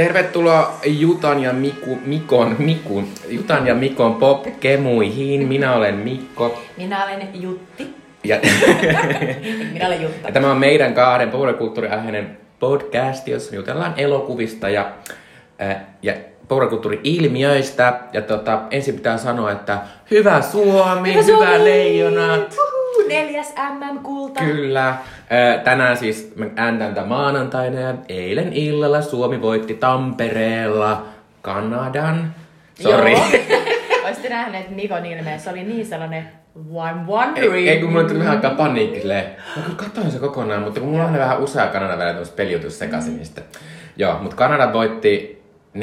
[0.00, 5.48] Tervetuloa Jutan ja Miku, Mikon, Mikun, Jutan ja Mikon popkemuihin.
[5.48, 6.62] Minä olen Mikko.
[6.76, 7.94] Minä olen Jutti.
[8.24, 8.36] Ja,
[9.72, 10.28] Minä olen Jutta.
[10.28, 14.90] ja tämä on meidän kahden populaarikulttuuriaiheinen podcast, jossa jutellaan elokuvista ja,
[15.62, 16.14] äh, ja
[16.48, 18.00] populaarikulttuuri-ilmiöistä.
[18.12, 19.78] Ja tota, ensin pitää sanoa, että
[20.10, 21.46] hyvä Suomi, hyvä, Suomi!
[21.46, 22.52] hyvä leijonat.
[22.52, 24.40] Uhu, neljäs MM-kulta.
[24.40, 24.94] Kyllä.
[25.64, 31.06] Tänään siis me ääntän tämän maanantaina ja eilen illalla Suomi voitti Tampereella
[31.42, 32.34] Kanadan.
[32.82, 33.14] Sori.
[34.04, 36.28] Olisitte nähneet Mikon ilmeen, se oli niin sellainen
[36.72, 37.54] I'm wondering.
[37.54, 40.80] Ei, ei kun mulle tuli vähän aikaa paniikki silleen, mä kyllä katsoin se kokonaan, mutta
[40.80, 43.42] kun mulla on aina vähän usea Kanadan välillä tämmöistä pelijutus sekaisin niistä.
[43.96, 45.42] Joo, mutta Kanada voitti
[45.76, 45.80] 4-3,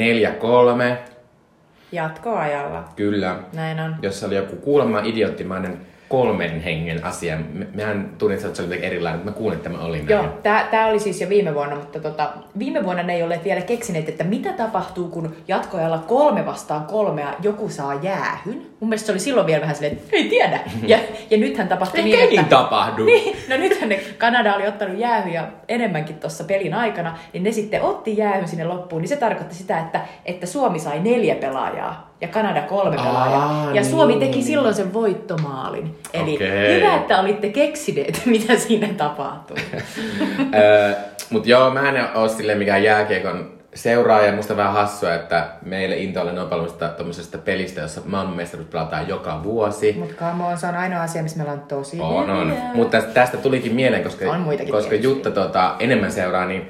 [1.92, 2.84] Jatkoajalla.
[2.96, 3.36] kyllä.
[3.52, 3.96] Näin on.
[4.02, 7.38] Jossa oli joku kuulemma idioottimainen kolmen hengen asia.
[7.52, 10.08] Me, mehän tunnit, että se oli erilainen, mutta mä kuulin, että tämä oli näin.
[10.08, 13.40] Joo, tää, tää oli siis jo viime vuonna, mutta tota, viime vuonna ne ei ole
[13.44, 18.66] vielä keksineet, että mitä tapahtuu, kun jatkoajalla kolme vastaan kolmea joku saa jäähyn.
[18.80, 20.60] Mun mielestä se oli silloin vielä vähän silleen, että ei tiedä.
[20.86, 20.98] Ja,
[21.30, 22.56] ja nythän tapahtui niin, niin että...
[22.56, 23.04] tapahdu.
[23.04, 27.82] Niin, no nythän ne Kanada oli ottanut jäähyjä enemmänkin tuossa pelin aikana, niin ne sitten
[27.82, 32.28] otti jäähyn sinne loppuun, niin se tarkoitti sitä, että, että Suomi sai neljä pelaajaa ja
[32.28, 33.74] Kanada kolme Aa, pelaajaa.
[33.74, 34.20] Ja Suomi niin.
[34.20, 35.98] teki silloin sen voittomaalin.
[36.12, 36.76] Eli Okei.
[36.76, 39.56] hyvä, että olitte keksineet, mitä siinä tapahtuu.
[40.54, 40.94] Öö,
[41.30, 44.32] mut joo, mä en oo silleen mikään jääkiekon seuraaja.
[44.32, 49.42] Musta vähän hassua, että meille Intoille noin paljon sitä tommosesta pelistä, jossa maailmanmestaruus pelataan joka
[49.42, 49.94] vuosi.
[49.98, 52.52] Mutta come on, se on ainoa asia, missä meillä on tosi On, on.
[52.74, 55.02] Mutta tästä, tulikin mieleen, koska, On koska tietysti.
[55.02, 56.68] Jutta tota, enemmän seuraa, niin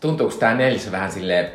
[0.00, 1.50] tuntuuko tää neljässä vähän silleen,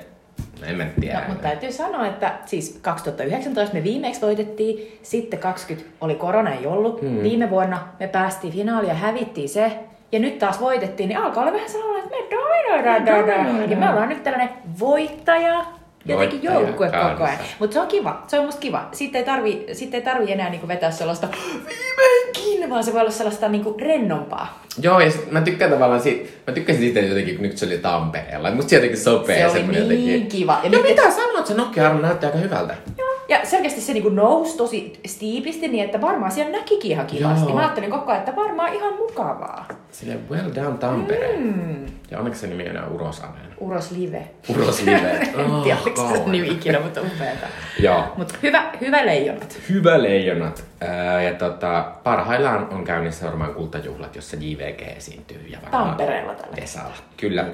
[0.64, 1.20] en mä tiedä.
[1.22, 6.66] No, mutta täytyy sanoa, että siis 2019 me viimeksi voitettiin, sitten 20 oli korona ei
[6.66, 7.02] ollut.
[7.02, 7.24] Hmm.
[7.24, 9.72] Viime vuonna me päästiin finaaliin ja hävittiin se.
[10.12, 13.70] Ja nyt taas voitettiin, niin alkaa olla vähän sellainen, että me dominoidaan.
[13.70, 14.50] Ja me ollaan nyt tällainen
[14.80, 15.66] voittaja,
[16.06, 17.38] jotenkin joukkue koko ajan.
[17.60, 18.90] Mutta se on kiva, se on musta kiva.
[18.92, 21.28] Sitten ei tarvi, sitten ei tarvi enää niinku vetää sellaista
[21.70, 24.64] viimeinkin, vaan se voi olla sellaista niinku rennompaa.
[24.82, 27.78] Joo, ja sit mä tykkään tavallaan siitä, mä tykkäsin siitä jotenkin, kun nyt se oli
[27.78, 28.52] Tampereella.
[28.52, 29.40] Musta se jotenkin sopee.
[29.40, 30.28] Se oli niin jotenkin...
[30.28, 30.60] kiva.
[30.64, 32.76] Ja Ja mitä sanot, se Nokia-arvo näytti aika hyvältä.
[32.98, 33.15] Joo.
[33.30, 37.46] Ja selkeästi se niinku nousi tosi stiipisti niin, että varmaan siellä näkikin ihan kivasti.
[37.46, 37.56] Joo.
[37.56, 39.68] Mä ajattelin koko ajan, että varmaan ihan mukavaa.
[39.92, 41.38] Silleen well done Tampere.
[41.38, 41.86] Mm.
[42.12, 43.46] Ja onneksi se nimi ei enää Urosanen.
[43.60, 44.28] Uros Live.
[44.50, 45.12] Uros Live.
[45.38, 47.48] en tiedä, oliko se nimi ikinä, mutta upeeta.
[47.80, 48.04] Joo.
[48.18, 49.58] Mutta hyvä, hyvä leijonat.
[49.70, 50.64] Hyvä leijonat.
[50.82, 55.46] Ää, ja tota, parhaillaan on käynnissä varmaan kultajuhlat, jossa JVG esiintyy.
[55.48, 57.46] Ja Tampereella tällä Vesala, kyllä.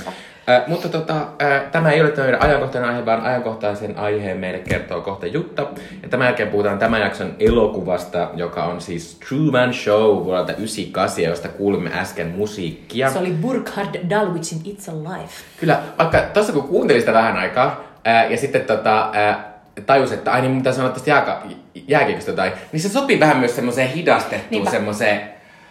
[0.68, 5.02] Mutta tota, ää, tämä ei ole tämä meidän ajankohtainen aihe, vaan ajankohtaisen aiheen meille kertoo
[5.02, 5.68] kohta Jutta.
[6.04, 11.48] Ja tämän jälkeen puhutaan tämän jakson elokuvasta, joka on siis Truman Show vuodelta 98, josta
[11.48, 13.10] kuulimme äsken musiikkia.
[13.10, 15.30] Se oli Burkhard Dalwicin It's Alive.
[15.60, 19.52] Kyllä, vaikka tuossa kun kuuntelin sitä vähän aikaa, ää, ja sitten tota, ää,
[19.86, 21.44] tajus, että ai niin mitä sanoa tästä jääka,
[21.88, 24.72] jääkiekosta tai, niin se sopii vähän myös semmoiseen hidastettuun, Niinpä.
[24.72, 25.22] semmoiseen...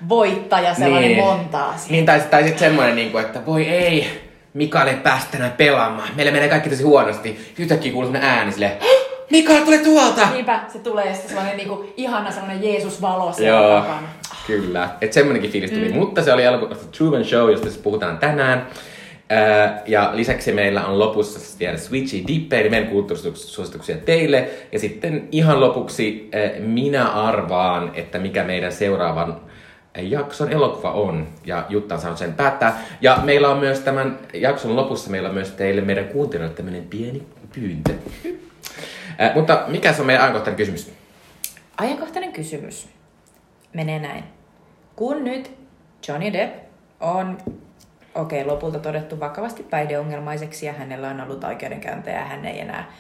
[0.08, 1.24] Voittaja, sellainen niin.
[1.24, 1.90] monta asiaa.
[1.90, 6.08] Niin, tai, tai sitten semmoinen, niin kuin, että voi ei, Mikael ei päästä enää pelaamaan.
[6.16, 7.54] Meillä menee kaikki tosi huonosti.
[7.58, 8.72] Yhtäkkiä kuuluu semmoinen ääni silleen,
[9.30, 10.28] Mikael, tule tuolta!
[10.32, 14.08] Niinpä, se tulee ja sitten sellainen niinku, ihana sellainen Jeesus-valo siellä Joo, takana.
[14.46, 14.88] kyllä.
[15.00, 15.88] Että semmonenkin fiilis tuli.
[15.88, 15.94] Mm.
[15.96, 18.66] Mutta se oli elokuva Truman Show, josta siis puhutaan tänään.
[19.28, 24.48] Ää, ja lisäksi meillä on lopussa vielä Switchy Dipperi, meidän kulttuurisuosituksia teille.
[24.72, 29.40] Ja sitten ihan lopuksi ää, minä arvaan, että mikä meidän seuraavan
[29.94, 31.28] jakson elokuva on.
[31.44, 32.80] Ja Jutta on saanut sen päättää.
[33.00, 37.26] Ja meillä on myös tämän jakson lopussa, meillä on myös teille meidän kuuntelijoille tämmöinen pieni
[37.54, 37.92] pyyntö.
[39.18, 40.92] Ää, mutta mikä se on meidän ajankohtainen kysymys?
[41.78, 42.88] Ajankohtainen kysymys
[43.72, 44.24] menee näin.
[44.96, 45.56] Kun nyt
[46.08, 46.54] Johnny Depp
[47.00, 47.38] on,
[48.14, 52.92] okei, okay, lopulta todettu vakavasti päihdeongelmaiseksi ja hänellä on ollut oikeudenkäyntejä ja hän ei enää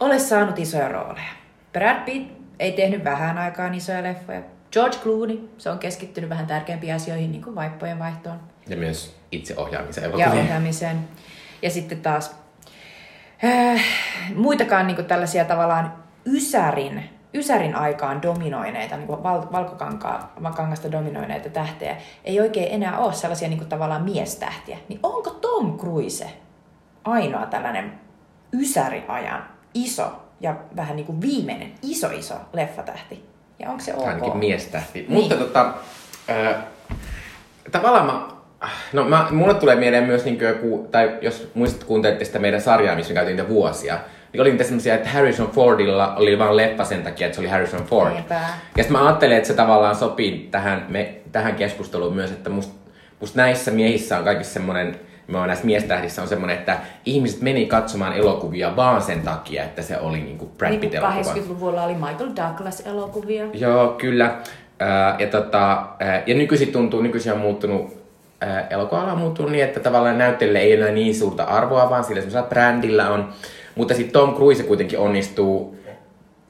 [0.00, 1.30] ole saanut isoja rooleja.
[1.72, 4.42] Brad Pitt ei tehnyt vähän aikaan isoja leffoja.
[4.74, 10.18] George Clooney, se on keskittynyt vähän tärkeämpiin asioihin, niin kuin vaippojen vaihtoon Ja myös itseohjaamiseen
[10.18, 11.08] ja ohjaamiseen.
[11.62, 12.36] Ja sitten taas
[13.44, 13.82] äh,
[14.34, 15.94] muitakaan niin tällaisia tavallaan
[16.26, 23.66] ysärin, ysärin aikaan dominoineita, niin val, valkokangasta dominoineita tähtejä, ei oikein enää ole sellaisia niin
[23.66, 24.78] tavallaan miestähtiä.
[24.88, 26.30] Niin onko Tom Cruise
[27.04, 28.00] ainoa tällainen
[28.52, 29.44] ysäriajan
[29.74, 33.33] iso ja vähän niin kuin viimeinen iso iso leffatähti?
[33.58, 34.06] Ja onko se ok?
[34.06, 34.98] Ainakin miestähti.
[34.98, 35.12] Niin.
[35.12, 35.72] Mutta tota,
[36.30, 36.54] äh,
[37.72, 38.28] tavallaan mä,
[38.92, 42.96] no mä, mulle tulee mieleen myös niin joku, tai jos muistat kuuntelitte sitä meidän sarjaa,
[42.96, 43.98] missä me käytiin niitä vuosia,
[44.32, 47.48] niin oli niitä semmosia, että Harrison Fordilla oli vaan leppa sen takia, että se oli
[47.48, 48.12] Harrison Ford.
[48.12, 48.34] Niinpä.
[48.34, 52.74] Ja sitten mä ajattelin, että se tavallaan sopii tähän, me, tähän keskusteluun myös, että musta
[53.20, 58.12] must näissä miehissä on kaikissa semmoinen mä näissä miestähdissä on semmoinen, että ihmiset meni katsomaan
[58.12, 61.34] elokuvia vaan sen takia, että se oli niin kuin Brad Niin Pitt elokuva.
[61.34, 63.46] 80-luvulla oli Michael Douglas-elokuvia.
[63.52, 64.36] Joo, kyllä.
[64.78, 67.96] Ää, ja, tota, ää, ja nykyisin tuntuu, nykyisin on muuttunut,
[68.40, 72.20] ää, elokuva on muuttunut niin, että tavallaan näyttelijällä ei enää niin suurta arvoa, vaan sillä
[72.20, 73.28] semmoisella brändillä on.
[73.74, 75.76] Mutta sitten Tom Cruise kuitenkin onnistuu,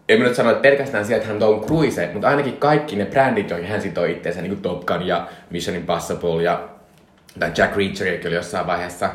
[0.09, 3.07] en mä nyt sano, että pelkästään sieltä, että hän Tom Cruise, mutta ainakin kaikki ne
[3.07, 6.69] brändit, joihin hän sitoi itseensä, niin kuin Top Gun ja Mission Impossible ja
[7.39, 9.11] tai Jack Reacher oli jossain vaiheessa,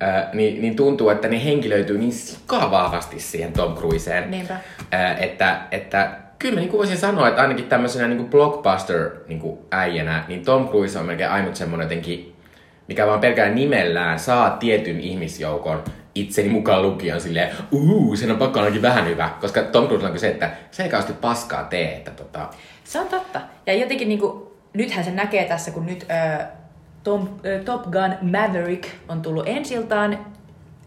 [0.00, 4.56] ää, niin, niin tuntuu, että ne henkilöityy niin sikavahvasti siihen Tom Cruiseen, Niinpä.
[4.90, 10.24] ää, että, että kyllä mä niin voisin sanoa, että ainakin tämmöisenä niin blockbuster niin äijänä,
[10.28, 12.34] niin Tom Cruise on melkein ainut semmoinen jotenkin,
[12.88, 15.84] mikä vaan pelkään nimellään saa tietyn ihmisjoukon
[16.14, 19.30] itseni mukaan lukien silleen, uu, sen on pakko ainakin vähän hyvä.
[19.40, 22.48] Koska Tom Cruise on kyllä se, että se ei kauheasti paskaa tee, että tota,
[22.84, 23.40] Se on totta.
[23.66, 26.44] Ja jotenkin niinku, nythän se näkee tässä, kun nyt ö,
[27.04, 30.18] Tom, ö, Top Gun Maverick on tullut ensiltaan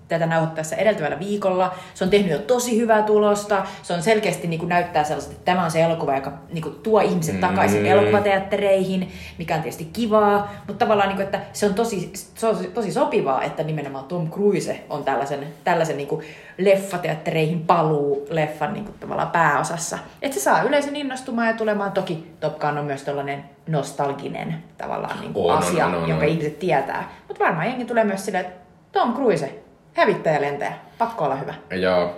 [0.08, 1.76] tätä nauhoittaessa edeltävällä viikolla.
[1.94, 3.66] Se on tehnyt jo tosi hyvää tulosta.
[3.84, 6.76] Se on selkeästi niin kuin näyttää sellaiset, että tämä on se elokuva, joka niin kuin,
[6.76, 7.86] tuo ihmiset takaisin Mm.
[7.86, 10.52] elokuvateattereihin, mikä on tietysti kivaa.
[10.68, 14.32] Mutta tavallaan, niin kuin, että se on tosi, se on tosi sopivaa, että nimenomaan Tom
[14.32, 16.26] Cruise on tällaisen, tällaisen niin kuin,
[16.58, 19.98] leffateattereihin paluu leffan niin kuin, tavallaan pääosassa.
[20.22, 21.92] Että se saa yleisön innostumaan ja tulemaan.
[21.92, 26.10] Toki Top Gun on myös tällainen nostalginen tavallaan niin kuin On, on, asia, on, on,
[26.10, 26.32] jonka on.
[26.32, 27.10] ihmiset tietää.
[27.28, 28.58] Mutta varmaan jengi tulee myös silleen, että
[28.92, 29.60] Tom Cruise,
[29.98, 31.54] hävittäjä lentäjä, pakko olla hyvä.
[31.72, 32.16] Joo.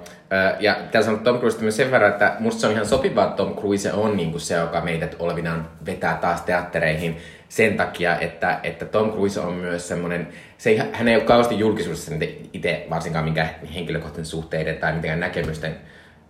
[0.60, 3.56] Ja täällä sanoo Tom Cruise sen verran, että musta se on ihan sopivaa, että Tom
[3.56, 7.18] Cruise on niin kuin se, joka meidät olevinaan vetää taas teattereihin
[7.50, 10.28] sen takia, että, että Tom Cruise on myös semmoinen,
[10.58, 12.12] se ei, hän ei ole kauheasti julkisuudessa
[12.54, 15.76] itse varsinkaan minkä henkilökohtaisen suhteiden tai mitenkään näkemysten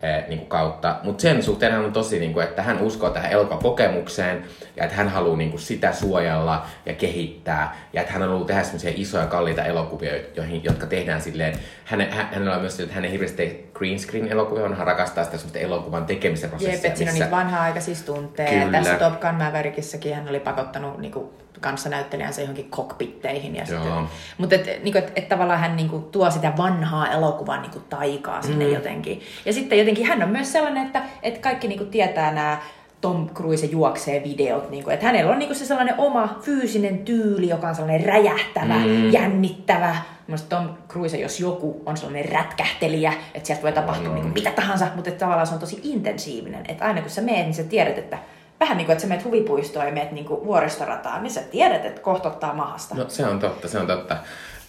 [0.01, 0.95] niin kuin kautta.
[1.03, 4.43] Mutta sen suhteen hän on tosi, niin kuin, että hän uskoo tähän elokuvakokemukseen
[4.75, 7.75] ja että hän haluaa niin kuin, sitä suojella ja kehittää.
[7.93, 11.55] Ja että hän on ollut tehdä semmoisia isoja kalliita elokuvia, joihin, jotka tehdään silleen.
[11.85, 15.23] Hän, hän, hänellä on myös että hän ei hirveästi green screen elokuvia, vaan hän rakastaa
[15.23, 16.75] sitä semmoista elokuvan tekemisen prosessia.
[16.75, 18.71] Jep, että siinä on niitä vanha-aikaisia tunteja.
[18.71, 23.55] Tässä Top Gun Maverickissäkin hän oli pakottanut niinku, kanssanäyttelijänsä johonkin cockpitteihin.
[23.55, 23.91] Ja sitten,
[24.37, 28.65] mutta et, niinku, et, et tavallaan hän niinku, tuo sitä vanhaa elokuvan niinku, taikaa sinne
[28.65, 28.73] mm.
[28.73, 29.21] jotenkin.
[29.45, 32.61] Ja sitten jotenkin hän on myös sellainen, että et kaikki niinku, tietää nämä
[33.01, 36.97] Tom Cruise juoksee videot, niin kuin, että hänellä on niin kuin se sellainen oma fyysinen
[36.97, 39.11] tyyli, joka on sellainen räjähtävä, mm.
[39.11, 39.95] jännittävä.
[40.27, 44.51] Mielestäni Tom Cruise, jos joku, on sellainen rätkähtelijä, että sieltä voi tapahtua niin kuin mitä
[44.51, 46.65] tahansa, mutta että tavallaan se on tosi intensiivinen.
[46.67, 48.17] Että aina kun sä meet, niin sä tiedät, että
[48.59, 52.01] vähän niin kuin, että sä meet huvipuistoon ja meet niin vuoristorataan, niin sä tiedät, että
[52.01, 52.95] kohta ottaa mahasta.
[52.95, 54.17] No se on totta, se on totta.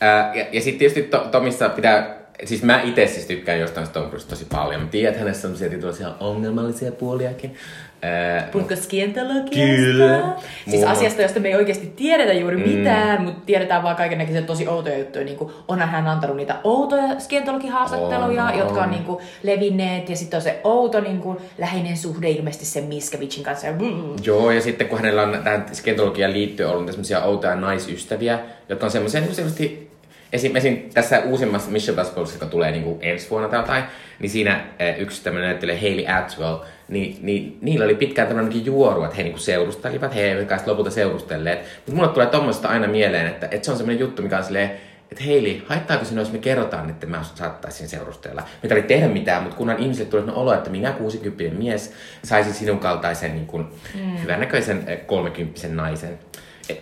[0.01, 4.09] Ää, ja, ja sitten tietysti to, Tomissa pitää, siis mä itse siis tykkään jostain Tom
[4.09, 4.81] Cruise tosi paljon.
[4.81, 7.55] Mä tiedän, että hänessä on tietynlaisia ongelmallisia puoliakin.
[8.03, 9.55] Ää, Puhutko skientologiasta?
[9.55, 10.21] Kyllä.
[10.65, 12.69] Siis Mulla- asiasta, josta me ei oikeasti tiedetä juuri mm.
[12.69, 15.25] mitään, mutta tiedetään vaan kaikennäköisiä tosi outoja juttuja.
[15.25, 18.85] Niin kuin, onhan hän antanut niitä outoja skientologihaastatteluja, On, jotka on.
[18.85, 20.09] on niin kuin, levinneet.
[20.09, 23.67] Ja sitten on se outo niin kuin, läheinen suhde ilmeisesti sen Miskevicin kanssa.
[23.67, 24.03] Ja, mm.
[24.25, 28.39] Joo, ja sitten kun hänellä on tähän skentologiaan liittyen ollut semmoisia outoja naisystäviä,
[28.69, 29.90] jotka on semmoisia niin selvästi
[30.33, 30.91] Esim, esim.
[30.95, 33.85] tässä uusimmassa Mission Impossible, joka tulee niin ensi vuonna tai jotain,
[34.19, 36.57] niin siinä eh, yksi tämmöinen näyttelijä Hayley Atwell,
[36.89, 41.59] niin, niin niillä oli pitkään tämmöinenkin juoru, että he niinku seurustelivat, he eivät lopulta seurustelleet.
[41.77, 44.71] Mutta mulle tulee tommosesta aina mieleen, että, että se on semmoinen juttu, mikä on silleen,
[45.11, 48.41] että Heili, haittaako sinua, jos me kerrotaan, että mä saattaisin seurustella?
[48.43, 51.93] Me ei tarvitse tehdä mitään, mutta kunhan ihmisille tulee olo, että minä 60 mies
[52.25, 54.23] saisin sinun kaltaisen niin kuin, mm.
[54.23, 56.19] hyvännäköisen eh, 30 naisen.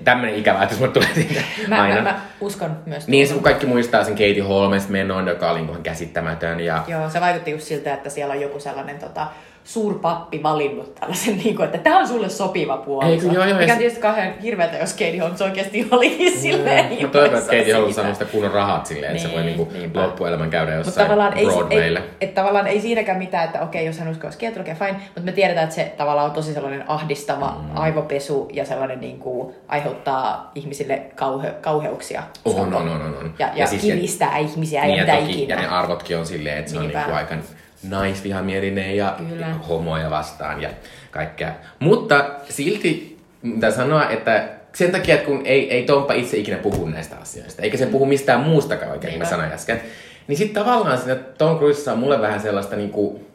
[0.04, 1.94] Tämmöinen ikävä ajatus mulle tulee siitä Mä, aina.
[1.94, 3.08] mä, mä, uskon myös.
[3.08, 6.60] Niin, se kun kaikki muistaa sen Katie Holmes menon, joka oli ihan käsittämätön.
[6.60, 6.84] Ja...
[6.88, 9.26] Joo, se vaikutti just siltä, että siellä on joku sellainen tota,
[9.68, 13.12] suurpappi valinnut tällaisen, niin kuin, että tämä on sulle sopiva puoliso.
[13.12, 17.08] Eikö, joo, joo, Mikä on tietysti kauhean hirveätä, jos Katie Holmes oikeasti olikin silleen Mä
[17.08, 18.12] toivon, että Katie Holmes siitä.
[18.12, 20.02] sitä kunnon rahat silleen, että se voi Niin, niinku niinpä.
[20.02, 22.02] loppuelämän käydä Mutta jossain tavallaan ei, ei, Broadwaylle.
[22.20, 25.64] et tavallaan ei siinäkään mitään, että okei, jos hän uskoo skientologia, fine, mutta me tiedetään,
[25.64, 27.76] että se tavallaan on tosi sellainen ahdistava mm.
[27.76, 32.22] aivopesu ja sellainen niin kuin, aiheuttaa ihmisille kauhe, kauheuksia.
[32.44, 33.34] On, on, on, on, on.
[33.38, 35.54] Ja, ja, Ja siis- kiristää ihmisiä Niin, ja mitä ikinä.
[35.54, 36.98] ja ne arvotkin on silleen, että se on Niinpä.
[36.98, 37.34] niinku aika
[37.82, 39.46] naisvihamielinen ja Kyllä.
[39.68, 40.70] homoja vastaan ja
[41.10, 41.54] kaikkea.
[41.78, 46.86] Mutta silti mitä sanoa, että sen takia, että kun ei, ei Tompa itse ikinä puhu
[46.86, 49.80] näistä asioista, eikä se puhu mistään muustakaan oikein, niin mä sanoin äsken,
[50.28, 53.26] niin sitten tavallaan siinä Tom Cruisessa on mulle vähän sellaista niinku,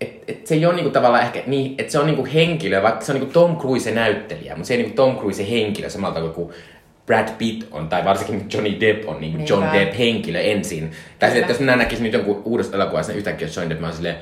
[0.00, 3.04] et, et se ei ole niinku tavallaan ehkä niin, että se on niinku henkilö, vaikka
[3.04, 6.34] se on niinku Tom Cruise näyttelijä, mutta se ei niinku Tom Cruise henkilö samalla tavalla
[6.34, 6.52] kuin
[7.06, 9.78] Brad Pitt on, tai varsinkin Johnny Depp on niinku John Niinpä.
[9.78, 10.92] Depp henkilö ensin.
[11.18, 13.86] Tai sitten, että jos minä näkisin nyt jonkun uudesta elokuvasta, niin yhtäkkiä Johnny Depp, mä
[13.86, 14.16] oon silleen,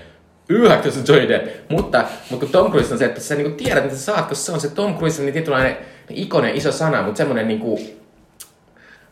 [0.49, 1.71] yhä, se Johnny Depp.
[1.71, 4.45] Mutta, mutta kun Tom Cruise on se, että sä niinku tiedät, mitä sä saat, koska
[4.45, 5.77] se on se Tom Cruise, niin tietynlainen
[6.11, 7.79] ikonen iso sana, mutta semmoinen niinku,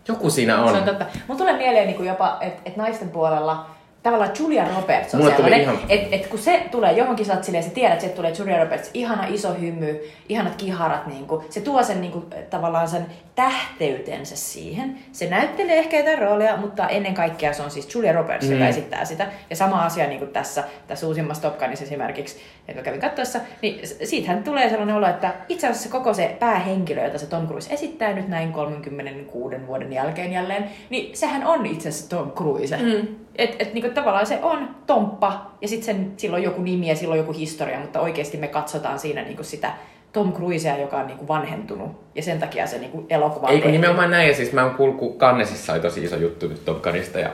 [0.09, 0.71] Joku siinä on.
[0.71, 1.07] Se on totta.
[1.29, 3.67] Mulla tulee mieleen niin kuin jopa, että et naisten puolella
[4.02, 7.35] tavallaan Julia Roberts on Mulle tuli sellainen, ihan- että et kun se tulee johonkin, sä
[7.35, 11.45] oot silleen, sä tiedät, että tulee Julia Roberts, ihana iso hymy, ihanat kiharat, niin kuin,
[11.50, 14.99] se tuo sen niin kuin, tavallaan sen tähteytensä siihen.
[15.12, 18.52] Se näyttelee ehkä jotain roolia, mutta ennen kaikkea se on siis Julia Roberts, mm.
[18.52, 19.26] joka esittää sitä.
[19.50, 22.37] Ja sama asia niin kuin tässä, tässä uusimmassa Top Gunissa esimerkiksi,
[22.69, 27.19] joka kävin katsoessa, niin siitähän tulee sellainen olo, että itse asiassa koko se päähenkilö, jota
[27.19, 32.17] se Tom Cruise esittää nyt näin 36 vuoden jälkeen jälleen, niin sehän on itse asiassa
[32.17, 32.76] Tom Cruise.
[32.76, 33.09] Mm.
[33.38, 37.12] Et, et niinku tavallaan se on tomppa ja sitten sillä on joku nimi ja sillä
[37.12, 39.73] on joku historia, mutta oikeasti me katsotaan siinä niinku sitä
[40.12, 44.28] Tom Cruisea, joka on niinku vanhentunut ja sen takia se niinku elokuva Eikö nimenomaan näin,
[44.28, 47.30] ja siis mä oon kuullut, kun Kannesissa oli tosi iso juttu nyt Top Gunista, ja,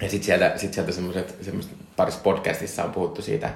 [0.00, 3.50] ja sit sieltä, sit sieltä semmoset, semmoset parissa podcastissa on puhuttu siitä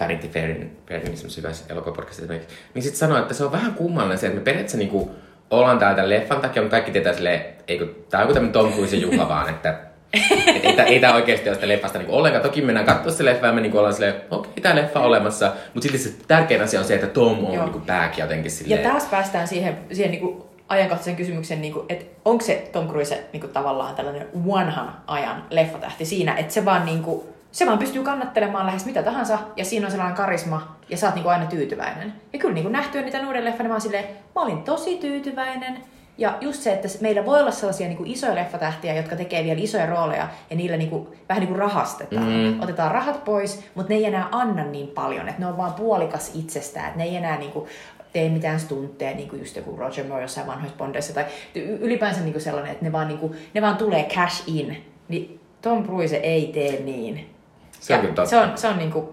[0.00, 2.34] Vanity Fairin, Fairin semmoisessa hyvässä elokuvapodcastissa
[2.74, 5.10] niin sit sanoo, että se on vähän kummallinen se, että me periaatteessa niinku
[5.50, 8.72] ollaan täällä tämän leffan takia, mutta kaikki tietää silleen, eikö, tää on joku tämmönen Tom
[8.72, 12.42] Cruise juhla vaan, että et ei, ei tää oikeesti ole sitä leffasta niinku ollenkaan.
[12.42, 15.52] Toki mennään katsoa se leffa ja me niinku ollaan silleen, okei, tää leffa on olemassa.
[15.74, 17.64] Mutta silti se tärkein asia on se, että Tom on Joo.
[17.64, 18.90] niinku back jotenkin Ja silleen.
[18.90, 23.94] taas päästään siihen, siihen niinku ajankohtaisen kysymyksen, niinku, että onko se Tom Cruise niinku tavallaan
[23.94, 29.02] tällainen vanhan ajan leffatähti siinä, että se vaan, niinku, se vaan pystyy kannattelemaan lähes mitä
[29.02, 32.12] tahansa, ja siinä on sellainen karisma, ja sä oot niinku aina tyytyväinen.
[32.32, 35.78] Ja kyllä niinku nähtyä niitä uuden leffan, niin mä oon silleen, mä olin tosi tyytyväinen,
[36.18, 39.86] ja just se, että meillä voi olla sellaisia niinku isoja leffatähtiä, jotka tekee vielä isoja
[39.86, 42.26] rooleja, ja niillä niinku, vähän niin kuin rahastetaan.
[42.26, 42.60] Mm.
[42.62, 46.30] Otetaan rahat pois, mutta ne ei enää anna niin paljon, että ne on vaan puolikas
[46.34, 47.68] itsestään, että ne ei enää niinku,
[48.12, 52.32] tee mitään stuntteja, niin kuin just joku Roger Moore jossain vanhoissa Bondeissa, tai ylipäänsä niin
[52.32, 56.16] kuin sellainen, että ne vaan, niin kuin, ne vaan tulee cash in, niin Tom Cruise
[56.16, 57.34] ei tee niin.
[57.80, 58.26] Se on Ja.
[58.26, 59.08] Se on, se on niin kuin,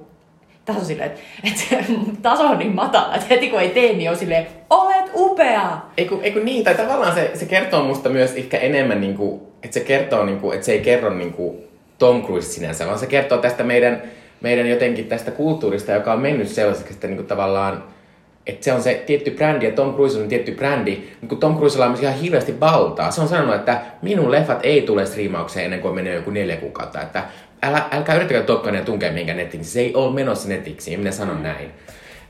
[0.66, 4.18] taso silleen, että, että taso on niin matala, että heti kun ei tee, niin on
[4.18, 5.78] silleen, olet upea!
[5.98, 9.80] Eiku, eiku niin, tai tavallaan se, se kertoo musta myös ehkä enemmän, niinku, että se
[9.80, 11.64] kertoo, niinku, että se ei kerro niinku
[12.00, 14.02] Tom Cruise sinänsä, vaan se kertoo tästä meidän,
[14.42, 17.84] meidän jotenkin tästä kulttuurista, joka on mennyt sellaiseksi, että niinku tavallaan,
[18.48, 21.58] että se on se tietty brändi ja Tom Cruise on tietty brändi, niin kun Tom
[21.58, 23.12] Cruisella on myös ihan hirveästi valtaa.
[23.12, 27.02] Se on sanonut, että minun leffat ei tule striimaukseen ennen kuin menee joku neljä kuukautta,
[27.02, 27.24] että
[27.64, 31.44] älä, älkää yrittäkää Top Gunia tunkea mihinkään nettiin, se ei ole menossa netiksi, minä sanon
[31.44, 31.72] näin.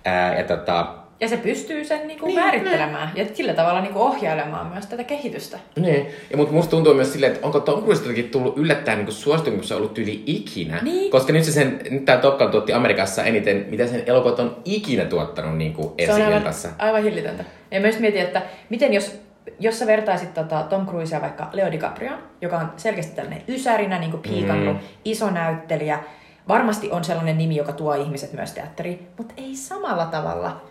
[0.05, 3.93] Ää, ja tota, Ja se pystyy sen niin kuin Niin, määrittelemään ja sillä tavalla niin
[3.93, 5.59] kuin ohjailemaan myös tätä kehitystä.
[5.75, 9.55] Niin, ja mutta musta tuntuu myös silleen, että onko Tom Cruiseltakin tullut yllättäen niin suosituin,
[9.55, 10.79] kun se on ollut yli ikinä.
[10.81, 11.11] Niin.
[11.11, 14.57] Koska nyt se sen, nyt tää Top Gun tuotti Amerikassa eniten, mitä sen elokuvat on
[14.65, 16.43] ikinä tuottanut niin kuin Se on aivan,
[16.77, 17.43] aivan hillitöntä.
[17.71, 19.24] Ja myös mietin, että miten jos,
[19.59, 22.11] jos sä vertaisit tota Tom Cruisea vaikka Leo DiCaprio,
[22.41, 24.81] joka on selkeästi tällainen ysärinä, niin piikannut, Mm.
[25.05, 25.99] iso näyttelijä,
[26.47, 30.61] varmasti on sellainen nimi, joka tuo ihmiset myös teatteriin, mutta ei samalla tavalla.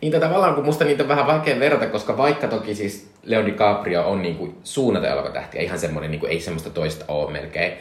[0.00, 4.08] Niitä tavallaan, kun musta niitä on vähän vaikea verrata, koska vaikka toki siis Leo DiCaprio
[4.10, 7.72] on niin kuin suunnaton elokuvatähti, ja ihan semmoinen, niin kuin, ei semmoista toista ole melkein,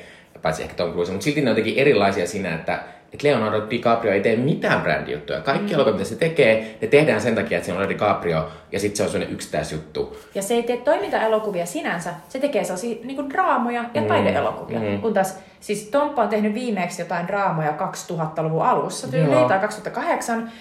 [0.42, 2.84] paitsi ehkä Tom Cruise, mutta silti ne on jotenkin erilaisia siinä, että
[3.14, 5.42] että Leonardo DiCaprio ei tee mitään brändijuttuja.
[5.42, 5.74] Kaikki mm.
[5.74, 9.04] elokuvat, mitä se tekee, ne tehdään sen takia, että se on DiCaprio, ja sitten se
[9.04, 10.18] on sellainen yksittäisjuttu.
[10.36, 14.08] Ja se ei tee toimintaelokuvia sinänsä, se tekee sellaisia niin draamoja ja Mm.
[14.08, 14.80] taideelokuvia.
[14.80, 15.02] Mm.
[15.02, 20.52] Kun taas, siis Tomppa on tehnyt viimeksi jotain draamoja 2000-luvun alussa tyyliin tai 2008.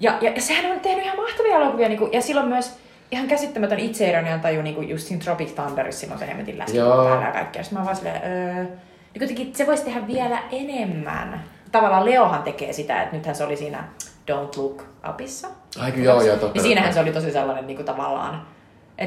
[0.00, 1.88] Ja, ja, ja sehän on tehnyt ihan mahtavia elokuvia.
[1.88, 2.78] Niin kuin, ja silloin myös
[3.12, 7.04] ihan käsittämätön itseironian taju niin kuin just siinä Tropic Thunderissa, silloin se hemmetin läski Joo.
[7.04, 7.62] päällä ja kaikkea.
[7.62, 11.40] Sitten mä vaan silleen, öö, niin kuitenkin se voisi tehdä vielä enemmän.
[11.72, 13.84] Tavallaan Leohan tekee sitä, että nythän se oli siinä
[14.30, 15.48] Don't Look Upissa.
[15.78, 16.52] Ai kyllä, joo, joo, totta.
[16.54, 18.46] Niin siinähän se oli tosi sellainen niin kuin tavallaan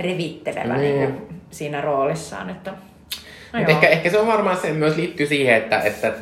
[0.04, 1.00] revittelevä Niin.
[1.00, 2.50] niin kuin siinä roolissaan.
[2.50, 2.74] Että...
[3.54, 6.14] No ehkä, ehkä se on varmaan se myös liittyy siihen, että, että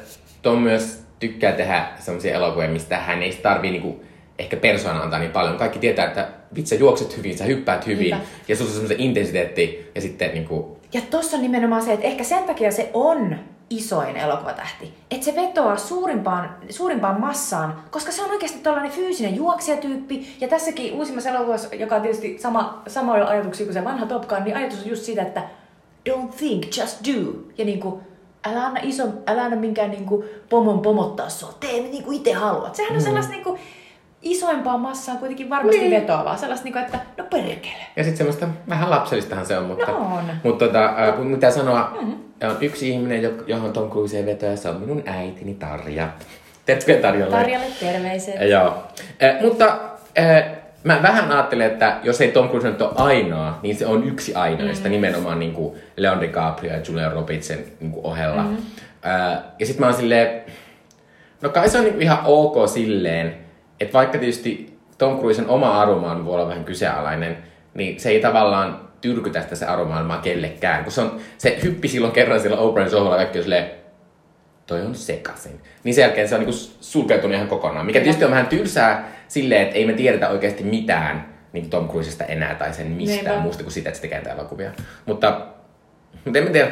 [0.42, 4.04] Tom myös tykkää tehdä sellaisia elokuvia, mistä hän ei tarvii niinku
[4.40, 5.58] ehkä persoona antaa niin paljon.
[5.58, 8.26] Kaikki tietää, että vitsi, sä juokset hyvin, sä hyppäät hyvin, Niinpä.
[8.48, 12.24] ja sulla on semmoisen intensiteetti, ja sitten niinku, Ja tossa on nimenomaan se, että ehkä
[12.24, 13.36] sen takia se on
[13.70, 14.94] isoin elokuvatähti.
[15.12, 20.36] Että se vetoaa suurimpaan, suurimpaan massaan, koska se on oikeasti tällainen fyysinen juoksijatyyppi.
[20.42, 24.44] Ja tässäkin uusimmassa elokuvassa, joka on tietysti sama, samoilla ajatuksia kuin se vanha Top Gun,
[24.44, 25.44] niin ajatus on just siitä, että
[26.10, 27.34] don't think, just do.
[27.58, 28.02] Ja niinku,
[28.48, 32.76] älä anna, iso, älä anna minkään niinku pomon pomottaa sua, tee niinku itse haluat.
[32.76, 33.58] Sehän on sellaista niinku,
[34.22, 36.02] isoimpaan massaan kuitenkin varmasti Niin.
[36.02, 36.38] vetoavaa.
[36.38, 37.84] Sellaista niinku, että no perkele.
[37.96, 40.24] ja sitten semmoista vähän lapsellistahan se on, mutta, No on.
[40.44, 42.18] mutta tota, äh, mitä sanoa, mm-hmm.
[42.44, 46.10] On yksi ihminen, jo- johon Tom Cruise vetää, se on minun äitini Tarja.
[46.66, 47.36] Tervetuloa Tarjalle.
[47.36, 48.36] Tarjalle terveiset.
[48.50, 48.84] Joo.
[49.20, 49.80] Eh, mutta
[50.16, 50.46] eh,
[50.84, 54.36] mä vähän ajattelen, että jos ei Tom Cruise nyt ole ainoa, niin se on yksi
[54.36, 54.92] ainoista, mm.
[54.92, 58.44] nimenomaan niin kuin Leon DiCaprio ja Julia Robertsen niin kuin ohella.
[58.44, 58.58] Mm.
[58.58, 60.42] Eh, ja sitten mä oon silleen,
[61.42, 63.36] no kai se on niin ihan ok silleen,
[63.80, 67.38] että vaikka tietysti Tom Cruisen oma arvoma voi olla vähän kyseenalainen,
[67.74, 70.84] niin se ei tavallaan tyrkytä sitä se aromaailmaa kellekään.
[70.84, 73.72] Kun se, on, se hyppi silloin kerran silloin Oprahn sohvalla kaikki silleen,
[74.68, 75.62] toi on sekasin.
[75.84, 77.86] Niin sen jälkeen se on niinku sulkeutunut ihan kokonaan.
[77.86, 82.24] Mikä tietysti on vähän tylsää silleen, että ei me tiedetä oikeasti mitään niin Tom Cruisesta
[82.24, 83.40] enää tai sen mistään Niinpä.
[83.40, 84.72] muusta kuin sitä, että se tekee elokuvia.
[85.06, 85.48] Mutta,
[86.26, 86.72] mutta en mä tiedä.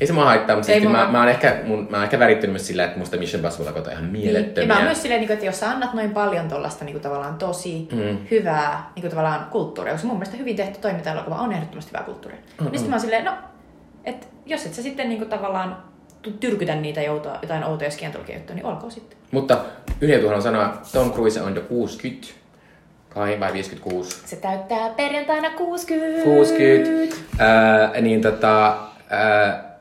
[0.00, 2.52] Ei se mua haittaa, mutta silti mä, mä, oon ehkä, mun, mä oon ehkä värittynyt
[2.52, 4.24] myös sillä, että musta Mission Impossible on ihan Niin.
[4.24, 4.68] Ja mielettömiä.
[4.68, 7.88] mä oon myös silleen, niin että jos sä annat noin paljon tuollaista niin tavallaan tosi
[7.92, 8.18] mm.
[8.30, 12.40] hyvää niin tavallaan kulttuuria, koska mun mielestä hyvin tehty toiminta-elokuva on ehdottomasti hyvää kulttuuria.
[12.40, 12.64] Mm-hmm.
[12.64, 13.32] Niin sitten mä oon silleen, no,
[14.04, 15.76] että jos et sä sitten niin tavallaan
[16.40, 19.18] tyrkytä niitä joutoa, jotain outoja skientolkijuttuja, niin olkoon sitten.
[19.30, 19.58] Mutta
[20.00, 22.26] yleensä haluan sanoa, Tom Cruise on jo 60.
[23.08, 24.20] Kai vai 56?
[24.24, 26.24] Se täyttää perjantaina 60.
[26.24, 27.16] 60.
[27.38, 28.76] Ää, niin tota,
[29.10, 29.73] ää,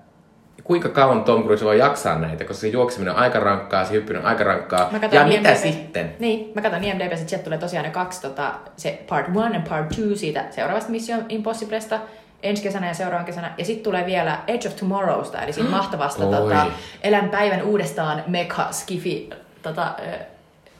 [0.63, 4.21] kuinka kauan Tom Cruise voi jaksaa näitä, koska se juokseminen on aika rankkaa, se hyppyminen
[4.21, 4.89] on aika rankkaa.
[5.11, 5.55] Ja mitä IMDb.
[5.55, 6.15] sitten?
[6.19, 9.61] Niin, mä katson IMDb, että sieltä tulee tosiaan ne kaksi, tota, se part one ja
[9.69, 11.99] part two siitä seuraavasta Mission Impossiblesta
[12.43, 13.53] ensi kesänä ja seuraavan kesänä.
[13.57, 16.65] Ja sitten tulee vielä Edge of Tomorrowsta, eli siinä mahtavasta tota,
[17.01, 19.29] Elän päivän uudestaan Mekha Skifi
[19.61, 19.95] tota,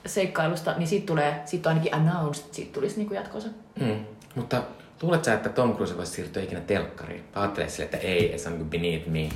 [0.05, 3.49] seikkailusta, niin siitä tulee, siitä on ainakin announced, että siitä tulisi niinku jatkossa.
[3.79, 4.05] Mm.
[4.35, 4.63] Mutta
[5.01, 7.23] luuletko että Tom Cruise voisi siirtyä ikinä telkkariin?
[7.35, 9.29] Ajattelee sille, että ei, se on niin beneath me.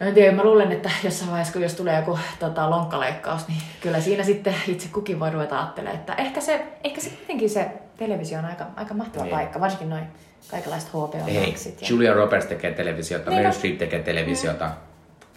[0.00, 3.62] No en tiedä, mä luulen, että jossain vaiheessa, kun jos tulee joku tota, lonkkaleikkaus, niin
[3.80, 7.68] kyllä siinä sitten itse kukin voi ruveta ajattelemaan, että ehkä se, ehkä se kuitenkin se
[7.96, 9.34] televisio on aika, aika mahtava Niin.
[9.34, 10.04] paikka, varsinkin noin
[10.50, 11.80] kaikenlaiset HBO Ei, Maxit.
[11.80, 11.86] Ja...
[11.90, 13.54] Julia Roberts tekee televisiota, Niin Meryl on.
[13.54, 14.70] Streep tekee televisiota.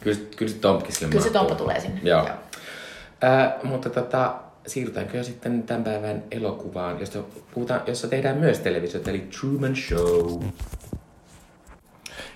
[0.01, 1.29] Kyllä, kyllä se Tomkin sille Kyllä se.
[1.29, 1.99] Tomppa tulee sinne.
[2.03, 2.19] Joo.
[2.19, 2.35] Joo.
[3.23, 4.35] Äh, mutta tota,
[4.67, 7.19] siirrytäänkö jo sitten tämän päivän elokuvaan, josta,
[7.53, 10.43] puhutaan, jossa tehdään myös televisiota, eli Truman Show.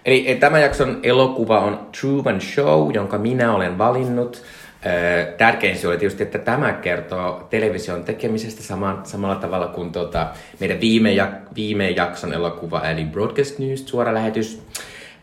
[0.06, 4.44] Eli eh, tämän jakson elokuva on Truman Show, jonka minä olen valinnut.
[4.86, 10.28] Äh, Tärkein syy oli tietysti, että tämä kertoo television tekemisestä saman, samalla tavalla kuin tota,
[10.60, 14.64] meidän viime, jak, viime jakson elokuva, eli Broadcast News, suora lähetys.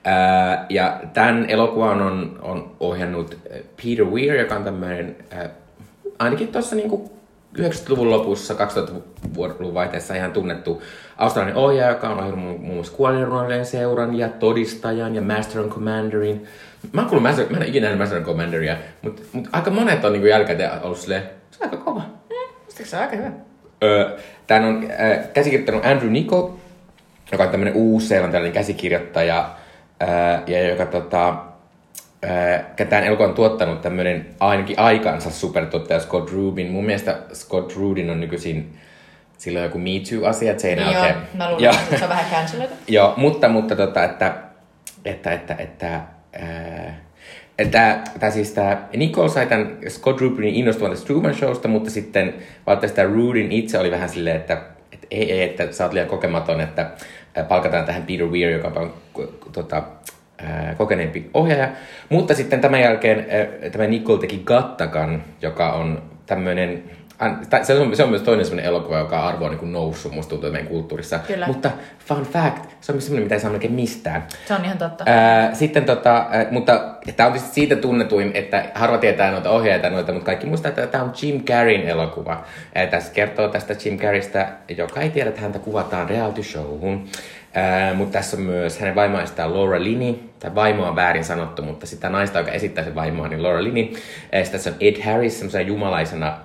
[0.05, 3.39] Ää, ja tämän elokuvan on, on ohjannut
[3.77, 5.17] Peter Weir, joka on tämmöinen,
[6.19, 7.18] ainakin tuossa niinku
[7.59, 10.83] 90-luvun lopussa, 2000-luvun vaihteessa ihan tunnettu
[11.17, 16.47] australialainen ohjaaja, joka on ohjannut muun muassa Kuolinruodelleen seuran ja Todistajan ja Master and Commanderin.
[16.93, 20.13] Mä kuullut Master, mä en ikinä nähnyt Master and Commanderia, mutta mut aika monet on
[20.13, 22.03] niinku jälkikäteen ollut silleen, se on aika kova.
[22.65, 23.31] Musta se on aika hyvä.
[23.83, 26.59] Öö, Tän on äh, käsikirjoittanut Andrew Nico,
[27.33, 29.51] joka on tämmöinen uusi-seelantilainen käsikirjoittaja,
[30.03, 31.37] äh, ja joka tota,
[32.89, 36.71] tämän elokuvan tuottanut tämmöinen ainakin aikansa supertuottaja Scott Rubin.
[36.71, 38.79] Mun mielestä Scott Rudin on nykyisin
[39.39, 41.15] silloin joku Me Too-asia, että se ei Joo, oikein...
[41.35, 42.75] mä luulen, että se on vähän canceloitu.
[42.89, 44.35] Joo, mutta, mutta tota, että,
[45.05, 46.01] että, että, että,
[46.33, 47.01] ää,
[47.59, 52.35] että tämä siis tämä Nicole sai tämän Scott Rubinin innostuvan tästä Truman Showsta, mutta sitten
[52.67, 56.09] valitettavasti tämä Rudin itse oli vähän silleen, että, että ei, ei, että sä oot liian
[56.09, 56.91] kokematon, että
[57.49, 58.95] palkataan tähän Peter Weir, joka on
[59.53, 59.83] tota,
[60.77, 61.69] kokeneempi ohjaaja.
[62.09, 63.27] Mutta sitten tämän jälkeen
[63.73, 66.83] tämä Nicole teki Gattakan, joka on tämmöinen
[67.63, 70.51] Se on, se on myös toinen sellainen elokuva, joka arvo on niin noussut, musta tuntuu
[70.51, 71.19] meidän kulttuurissa.
[71.19, 71.47] Kyllä.
[71.47, 74.25] Mutta fun fact, se on myös sellainen, mitä ei saa melkein mistään.
[74.49, 75.05] Se on ihan totta.
[75.07, 76.81] Ää, sitten tota, ää, mutta
[77.17, 80.87] tämä on tietysti siitä tunnetuin, että harva tietää noita ohjaajia noita, mutta kaikki muistaa, että
[80.87, 82.45] tämä on Jim Carreyn elokuva.
[82.75, 87.09] Ää, tässä kertoo tästä Jim Carreystä, joka ei tiedä, että häntä kuvataan reality showhun.
[87.55, 91.87] Ää, mutta tässä on myös hänen vaimoistaan Laura Linney, tai vaimo on väärin sanottu, mutta
[91.87, 93.85] sitä naista, joka esittää sen vaimoa, niin Laura Linney.
[94.33, 96.37] Ää, sitten tässä on Ed Harris, semmoisena jumalaisena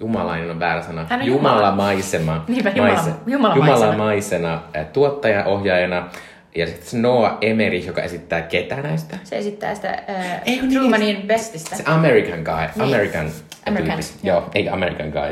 [0.00, 1.06] Jumalainen on väärä sana.
[1.10, 1.54] Hän on jumala.
[1.56, 2.44] Jumalamaisema.
[2.48, 3.76] Niinpä, jumala- maise- jumalamaisena.
[3.76, 6.08] jumalamaisena tuottaja, ohjaajana.
[6.54, 9.16] Ja sitten Noah Emmerich, joka esittää ketä näistä?
[9.24, 11.76] Se esittää sitä äh, Ei, kun Trumanin bestistä.
[11.76, 12.54] Se American Guy.
[12.76, 12.94] Niin.
[12.94, 13.30] American.
[13.66, 14.36] American, joo.
[14.40, 15.22] Joo, ei American Guy.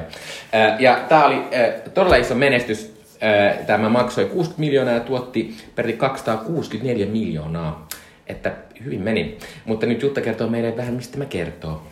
[0.55, 2.92] Äh, ja tää oli äh, todella iso menestys.
[3.25, 7.89] Äh, Tämä maksoi 60 miljoonaa ja tuotti peräti 264 miljoonaa.
[8.27, 8.53] Että
[8.85, 9.39] hyvin meni.
[9.65, 11.83] Mutta nyt Jutta kertoo meille vähän, mistä mä kertoo.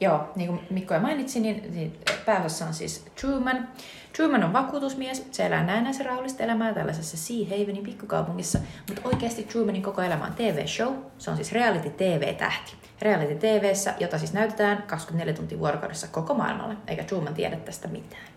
[0.00, 1.92] Joo, niin kuin Mikko jo mainitsi, niin, niin
[2.26, 3.68] pääosassa on siis Truman.
[4.16, 9.82] Truman on vakuutusmies, se elää näennäisen rauhallista elämää tällaisessa Sea Havenin pikkukaupungissa, mutta oikeasti Trumanin
[9.82, 10.94] koko elämä on TV-show.
[11.18, 12.72] Se on siis reality-TV-tähti.
[13.02, 18.33] Reality TVssä, jota siis näytetään 24 tuntia vuorokaudessa koko maailmalle, eikä Truman tiedä tästä mitään.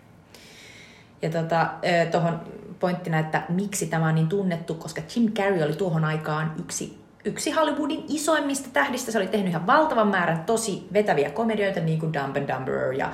[1.22, 1.66] Ja tota,
[2.10, 2.40] tuohon
[2.80, 7.50] pointtina, että miksi tämä on niin tunnettu, koska Jim Carrey oli tuohon aikaan yksi, yksi
[7.50, 9.12] Hollywoodin isoimmista tähdistä.
[9.12, 13.10] Se oli tehnyt ihan valtavan määrän tosi vetäviä komedioita, niin kuin Dumb and Dumber ja,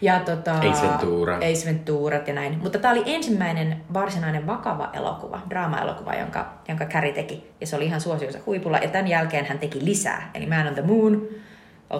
[0.00, 1.36] ja tota, Ace Ventura.
[1.36, 2.58] Ace Venturat ja näin.
[2.62, 7.50] Mutta tämä oli ensimmäinen varsinainen vakava elokuva, draama-elokuva, jonka, jonka Carrey teki.
[7.60, 8.78] Ja se oli ihan suosionsa huipulla.
[8.78, 11.28] Ja tämän jälkeen hän teki lisää, eli Man on the Moon,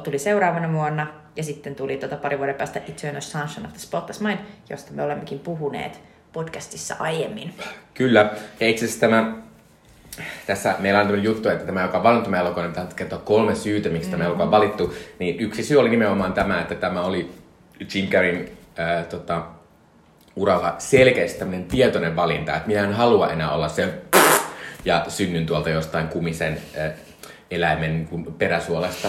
[0.05, 4.21] tuli seuraavana vuonna, ja sitten tuli tota pari vuoden päästä Eternal Sunshine of the Spotless
[4.21, 4.39] Mind,
[4.71, 6.01] josta me olemmekin puhuneet
[6.33, 7.55] podcastissa aiemmin.
[7.95, 8.31] Kyllä.
[8.61, 9.37] Ja itse asiassa tämä,
[10.47, 13.55] tässä meillä on tämmöinen juttu, että tämä, joka on valinnut tämä elokuva, niin kertoa kolme
[13.55, 14.95] syytä, miksi tämä elokuva on valittu.
[15.19, 17.31] Niin yksi syy oli nimenomaan tämä, että tämä oli
[17.95, 19.47] Jim Carreyn ää, tota,
[20.37, 23.95] uralla selkeästi tämmöinen tietoinen valinta, että minä en halua enää olla se
[24.85, 26.59] ja synnyn tuolta jostain kumisen
[27.51, 29.09] eläimen niin peräsuolesta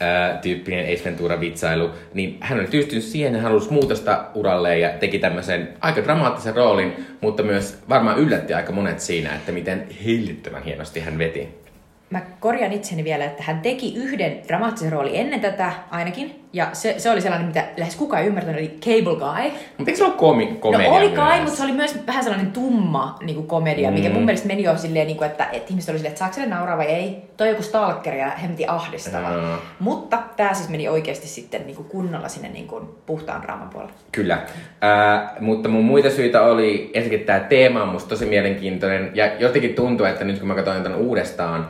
[0.00, 5.18] ää, tyyppinen Ace Ventura-vitsailu, niin hän oli tyystynyt siihen, hän halusi muutosta uralle ja teki
[5.18, 11.00] tämmöisen aika dramaattisen roolin, mutta myös varmaan yllätti aika monet siinä, että miten hillittömän hienosti
[11.00, 11.65] hän veti.
[12.10, 16.44] Mä korjaan itseni vielä, että hän teki yhden dramaattisen roolin ennen tätä ainakin.
[16.52, 19.50] Ja se, se oli sellainen, mitä lähes kukaan ei ymmärtänyt, eli Cable Guy.
[19.78, 22.52] Mutta eikö se ole komi- komedia No oli kai, mutta se oli myös vähän sellainen
[22.52, 25.90] tumma niin kuin komedia, mikä mun mielestä meni jo silleen, niin kuin, että, että ihmiset
[25.90, 27.16] oli silleen, että saako nauraa vai ei.
[27.36, 29.28] Toi joku stalker ja hemmetin ahdistava.
[29.28, 29.58] Mm.
[29.80, 33.94] Mutta tämä siis meni oikeasti sitten niin kuin kunnolla sinne niin kuin puhtaan draaman puolelle.
[34.12, 34.38] Kyllä.
[34.80, 39.10] Ää, mutta mun muita syitä oli, ensinnäkin tämä teema on musta tosi mielenkiintoinen.
[39.14, 41.68] Ja jotenkin tuntuu, että nyt kun mä katsoin tämän uudestaan,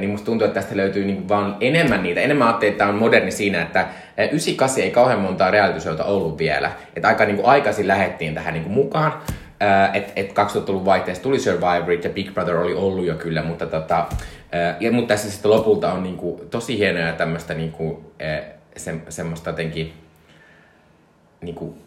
[0.00, 2.20] niin musta tuntuu, että tästä löytyy niinku vaan enemmän niitä.
[2.20, 6.38] Enemmän ajattelin, että tämä on moderni siinä, että ää, 98 ei kauhean montaa reality ollut
[6.38, 6.72] vielä.
[6.96, 9.12] Että aika niinku aikaisin lähettiin tähän niinku mukaan.
[9.94, 14.06] Että et 2000-luvun vaihteessa tuli Survivorit ja Big Brother oli ollut jo kyllä, mutta, tota,
[14.52, 18.42] ää, ja, mutta tässä sitten lopulta on niinku tosi hienoja tämmöistä niinku, ää,
[18.76, 19.92] se, semmoista jotenkin
[21.40, 21.83] niin kuin,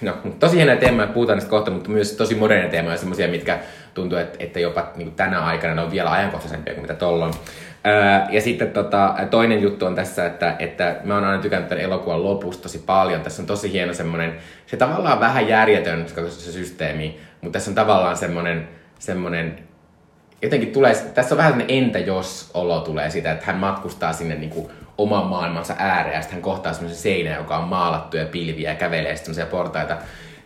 [0.00, 3.58] no, tosi hienoja teemoja, puhutaan niistä kohta, mutta myös tosi moderneja teemoja, semmoisia, mitkä
[3.94, 7.34] tuntuu, että, että jopa niin tänä aikana ne on vielä ajankohtaisempia kuin mitä tollon.
[7.86, 7.92] Öö,
[8.30, 12.24] ja sitten tota, toinen juttu on tässä, että, että mä oon aina tykännyt tämän elokuvan
[12.24, 13.20] lopusta tosi paljon.
[13.20, 14.34] Tässä on tosi hieno semmoinen,
[14.66, 19.58] se tavallaan vähän järjetön se systeemi, mutta tässä on tavallaan semmoinen, semmoinen
[20.42, 24.34] jotenkin tulee, tässä on vähän sellainen entä jos olo tulee sitä, että hän matkustaa sinne
[24.34, 24.70] niin kuin
[25.02, 28.76] oman maailmansa ääreen ja sitten hän kohtaa semmoisen seinän, joka on maalattu ja pilviä ja
[28.76, 29.96] kävelee semmoisia portaita.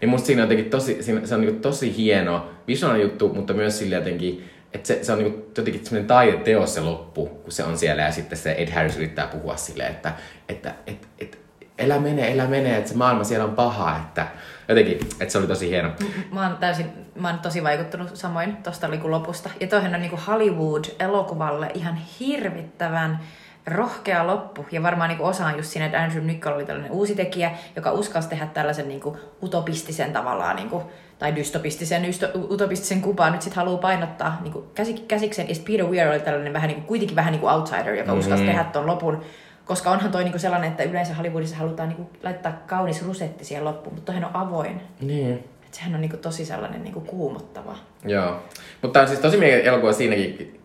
[0.00, 3.52] Niin musta siinä on jotenkin tosi, siinä, se on niin tosi hieno visuaalinen juttu, mutta
[3.52, 7.64] myös sillä jotenkin, että se, se on niin jotenkin semmoinen taideteos se loppu, kun se
[7.64, 10.12] on siellä ja sitten se Ed Harris yrittää puhua silleen, että,
[10.48, 11.36] että, että, että
[11.78, 14.26] elä menee, elä menee, että se maailma siellä on paha, että
[14.68, 15.90] jotenkin, että se oli tosi hieno.
[16.32, 19.50] Mä oon täysin, mä oon tosi vaikuttunut samoin tosta lopusta.
[19.60, 23.20] Ja toihan on niinku Hollywood-elokuvalle ihan hirvittävän
[23.66, 24.66] rohkea loppu.
[24.72, 27.92] Ja varmaan niinku osa on just siinä, että Andrew Niccol oli tällainen uusi tekijä, joka
[27.92, 30.82] uskalsi tehdä tällaisen niinku utopistisen tavallaan, niinku,
[31.18, 33.30] tai dystopistisen, ysto, utopistisen kupaa.
[33.30, 35.48] Nyt sitten haluaa painottaa niinku käsik, käsiksen.
[35.48, 38.86] Ja Peter Weir oli tällainen vähän niinku, kuitenkin vähän niinku outsider, joka uskalsi tehdä ton
[38.86, 39.20] lopun.
[39.64, 43.94] Koska onhan toi niinku sellainen, että yleensä Hollywoodissa halutaan niinku laittaa kaunis rusetti siihen loppuun,
[43.94, 44.80] mutta toihan on avoin.
[45.00, 45.34] Niin.
[45.66, 47.76] Et sehän on niinku tosi sellainen niinku kuumottava.
[48.04, 48.42] Joo.
[48.82, 50.63] Mutta on siis tosi mielenkiintoinen elokuva siinäkin,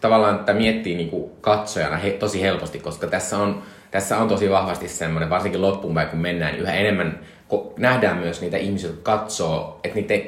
[0.00, 4.88] tavallaan että miettii niinku katsojana he, tosi helposti, koska tässä on, tässä on tosi vahvasti
[4.88, 7.20] semmoinen, varsinkin loppuun kun mennään, niin yhä enemmän
[7.78, 10.20] nähdään myös niitä ihmisiä, jotka katsoo, että niiden,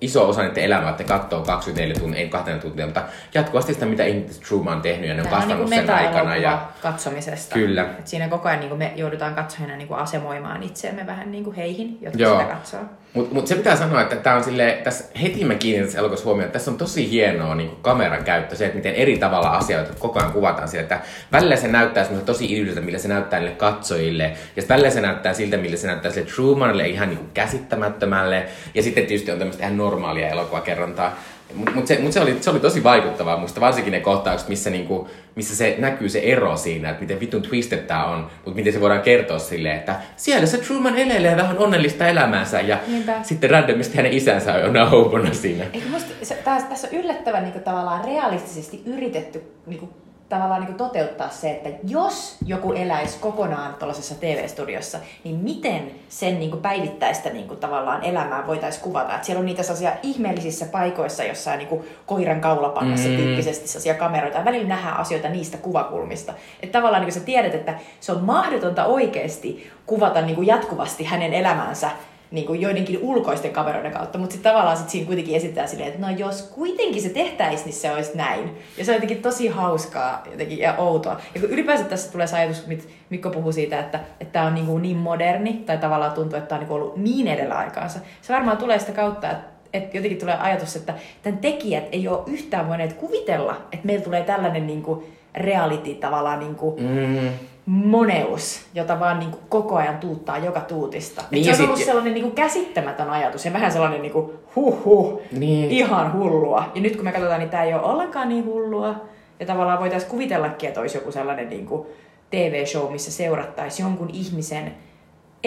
[0.00, 3.02] iso osa niiden elämää, että katsoo 24 tuntia, ei 20 tuntia, mutta
[3.34, 5.96] jatkuvasti sitä, mitä ihmiset Truman on tehnyt ja ne on Tämä on kasvanut niinku sen
[5.96, 6.36] aikana.
[6.36, 7.54] Ja, katsomisesta.
[7.54, 7.82] Kyllä.
[7.98, 12.22] Et siinä koko ajan niinku me joudutaan katsojana niinku asemoimaan itseämme vähän niinku heihin, jotka
[12.22, 12.40] Joo.
[12.40, 12.80] sitä katsoo.
[13.16, 16.24] Mutta mut se pitää sanoa, että tämä on sille, tässä heti mä kiinnitin tässä elokuvassa
[16.24, 19.92] huomioon, että tässä on tosi hienoa niin kameran käyttö, se, että miten eri tavalla asioita
[19.98, 21.00] koko ajan kuvataan sillä, että
[21.32, 25.34] välillä se näyttää semmoista tosi idyllistä, millä se näyttää niille katsojille, ja välillä se näyttää
[25.34, 29.76] siltä, millä se näyttää sille Trumanille ihan niin käsittämättömälle, ja sitten tietysti on tämmöistä ihan
[29.76, 31.16] normaalia elokuvakerrontaa.
[31.56, 34.70] Mutta mut se, mut se, oli, se oli tosi vaikuttavaa musta, varsinkin ne kohtaukset, missä,
[34.70, 38.72] niinku, missä se näkyy se ero siinä, että miten vitun twisted tää on, mutta miten
[38.72, 43.22] se voidaan kertoa silleen, että siellä se Truman elelee vähän onnellista elämäänsä ja Niinpä.
[43.22, 45.64] sitten randomisti hänen isänsä on jonain houpona siinä.
[45.72, 49.90] Eikö musta, se, tässä, tässä on yllättävän niin kuin, tavallaan realistisesti yritetty niin kuin,
[50.28, 56.50] tavallaan niin toteuttaa se, että jos joku eläisi kokonaan tuollaisessa TV-studiossa, niin miten sen niin
[56.50, 59.14] kuin, päivittäistä niin kuin, tavallaan elämää voitaisiin kuvata.
[59.14, 63.16] Että siellä on niitä sellaisia ihmeellisissä paikoissa, jossain niin kuin, koiran kaulapannassa mm.
[63.16, 64.38] tyyppisesti sellaisia kameroita.
[64.38, 66.34] Ja välillä nähdään asioita niistä kuvakulmista.
[66.62, 71.04] Että tavallaan niin kuin, sä tiedät, että se on mahdotonta oikeasti kuvata niin kuin, jatkuvasti
[71.04, 71.90] hänen elämänsä
[72.30, 76.00] niin kuin joidenkin ulkoisten kameroiden kautta, mutta sitten tavallaan sit siinä kuitenkin esitetään silleen, että
[76.06, 78.50] no jos kuitenkin se tehtäisiin, niin se olisi näin.
[78.78, 81.20] Ja se on jotenkin tosi hauskaa jotenkin ja outoa.
[81.34, 84.00] Ja kun ylipäänsä tässä tulee se ajatus, mit Mikko puhuu siitä, että
[84.32, 87.28] tämä on niin, kuin niin moderni, tai tavallaan tuntuu, että tämä on niin ollut niin
[87.28, 87.98] edellä aikaansa.
[88.22, 92.22] Se varmaan tulee sitä kautta, että että jotenkin tulee ajatus, että tämän tekijät ei ole
[92.26, 97.28] yhtään voineet kuvitella, että meillä tulee tällainen niin kuin reality tavallaan niin kuin Mm.
[97.66, 101.22] Moneus, jota vaan niin kuin koko ajan tuuttaa joka tuutista.
[101.30, 104.30] Niin, se on ollut sit- sellainen niin kuin käsittämätön ajatus ja vähän sellainen niin kuin
[104.56, 105.70] huh huh, Niin.
[105.70, 106.64] ihan hullua.
[106.74, 108.94] Ja nyt kun me katsotaan, niin tämä ei ole ollenkaan niin hullua.
[109.40, 111.86] Ja tavallaan voitaisiin kuvitellakin, että olisi joku sellainen niin kuin
[112.30, 114.74] TV-show, missä seurattaisiin jonkun ihmisen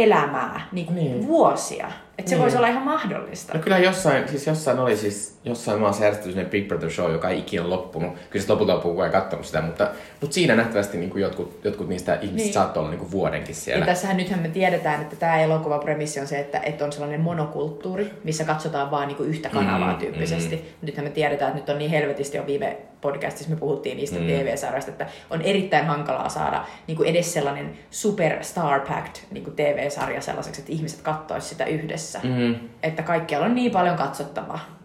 [0.03, 1.27] elämää niin kuin Niin.
[1.27, 1.91] vuosia.
[2.17, 2.41] Että se Niin.
[2.43, 3.53] voisi olla ihan mahdollista.
[3.53, 7.39] No kyllä jossain, siis jossain oli siis, jossain maassa järjestetty Big Brother show, joka ei
[7.39, 8.13] ikinä loppunut.
[8.29, 9.87] Kyllä se lopulta loppuun kukaan katsonut sitä, mutta,
[10.21, 12.43] mutta siinä nähtävästi niin kuin jotkut, jotkut niistä ihmisistä Niin.
[12.45, 12.53] niin.
[12.53, 13.85] saattoi olla niin kuin vuodenkin Ja siellä.
[13.85, 18.13] tässähän nythän me tiedetään, että tämä elokuva premissi on se, että, että on sellainen monokulttuuri,
[18.23, 20.55] missä katsotaan vaan niinku yhtä kanavaa Mm, tyyppisesti.
[20.55, 20.61] Mm.
[20.87, 24.25] Nythän me tiedetään, että nyt on niin helvetisti jo viime podcastissa me puhuttiin niistä mm.
[24.25, 30.61] TV-sarjoista, että on erittäin hankalaa saada niinku edes sellainen super star packed niinku TV-sarja sellaiseksi,
[30.61, 32.19] että ihmiset kattoisivat sitä yhdessä.
[32.23, 32.55] Mm.
[32.83, 34.79] Että kaikkialla on niin paljon katsottavaa.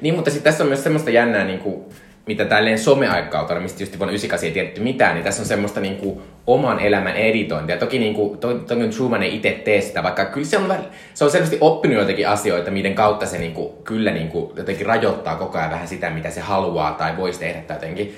[0.00, 1.84] Niin, mutta sitten tässä on myös semmoista jännää, niin kuin,
[2.26, 5.96] mitä tälleen someaikautena, mistä just vuonna 98 ei tiedetty mitään, niin tässä on semmoista niin
[5.96, 7.76] kuin, oman elämän editointia.
[7.76, 10.90] Toki, niin kuin, to, toki Truman ei itse tee sitä, vaikka kyllä se on, väl-
[11.14, 14.86] se on selvästi oppinut joitakin asioita, miten kautta se niin kuin, kyllä niin kuin, jotenkin
[14.86, 18.16] rajoittaa koko ajan vähän sitä, mitä se haluaa tai voisi tehdä tai jotenkin.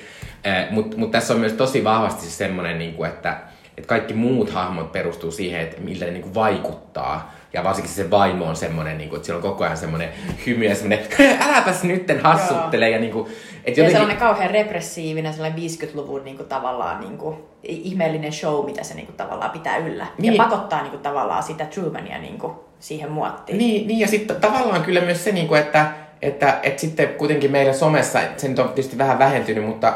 [0.71, 3.37] Mutta mut tässä on myös tosi vahvasti se semmoinen, niin kuin, että,
[3.77, 7.34] että kaikki muut hahmot perustuu siihen, että millä ne niin kuin, vaikuttaa.
[7.55, 10.09] Ja varsinkin se vaimo on semmoinen, niin kuin, että sillä on koko ajan semmoinen
[10.47, 11.07] hymy ja semmoinen,
[11.49, 12.91] äläpäs nytten hassuttele.
[12.91, 17.19] Ja, niin kuin, että Ja jotenkin, sellainen kauhean repressiivinen, sellainen 50-luvun niin kuin, tavallaan niin
[17.19, 20.07] kuin, ihmeellinen show, mitä se niin kuin, tavallaan pitää yllä.
[20.19, 20.35] Niin.
[20.35, 23.59] Ja pakottaa niin kuin, tavallaan sitä Trumania niin kuin, siihen muottiin.
[23.59, 25.87] Niin, niin ja sitten tavallaan kyllä myös se, niin kuin, että,
[26.23, 29.95] että, että sitten kuitenkin meillä somessa, se nyt on tietysti vähän vähentynyt, mutta,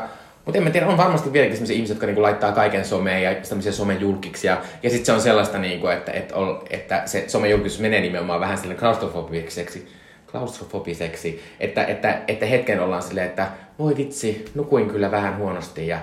[0.49, 3.35] mutta en mä tiedä, on varmasti vieläkin sellaisia ihmisiä, jotka niinku laittaa kaiken someen ja
[3.35, 4.47] tämmöisiä somejulkiksi.
[4.47, 8.41] Ja, ja sitten se on sellaista, niinku, että, että, ol, että se somejulkisuus menee nimenomaan
[8.41, 9.89] vähän sille klaustrofobiseksi,
[10.31, 15.99] klaustrofobiseksi, että, että, että hetken ollaan silleen, että voi vitsi, nukuin kyllä vähän huonosti ja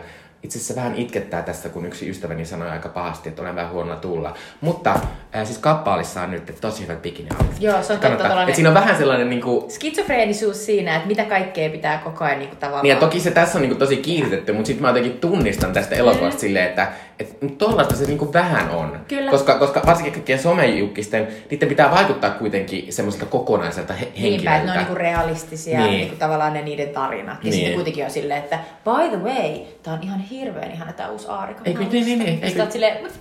[0.46, 3.96] itse asiassa vähän itkettää tässä, kun yksi ystäväni sanoi aika pahasti, että olen vähän huonolla
[3.96, 4.34] tulla.
[4.62, 5.00] Mutta
[5.36, 7.60] äh, siis kappaalissa on nyt tosi hyvät bikini-outfitit.
[7.62, 8.30] Joo, se on totta Kannattaa.
[8.30, 12.40] tollanen- Et siinä on vähän sellainen niinku, Skitsofreenisuus siinä, että mitä kaikkea pitää koko ajan
[12.40, 12.84] niin kuin, tavallaan...
[12.84, 15.96] niin ja toki se tässä on niinku tosi kiinnitetty, mutta sitten mä jotenkin tunnistan tästä
[15.96, 16.88] elokuvasta silleen, että
[17.20, 19.00] et, tollaista se niinku vähän on.
[19.08, 19.32] Kyllä.
[19.32, 24.64] Koska, koska varsinkin kaikkien somejukkisten, niiden pitää vaikuttaa kuitenkin semmoiselta kokonaiselta he- Niinpä, että henkilöltä.
[24.66, 25.90] ne on niinku realistisia, Niin.
[25.90, 26.00] niin.
[26.00, 27.38] niinku tavallaan ne niiden tarinat.
[27.38, 27.54] Ja Niin.
[27.54, 31.28] sitten kuitenkin on silleen, että by the way, tää on ihan hirveän ihana tää uusi
[31.30, 31.62] aarika.
[31.66, 33.12] Eikö- niin, niin, niin, eikö- silleen, mut,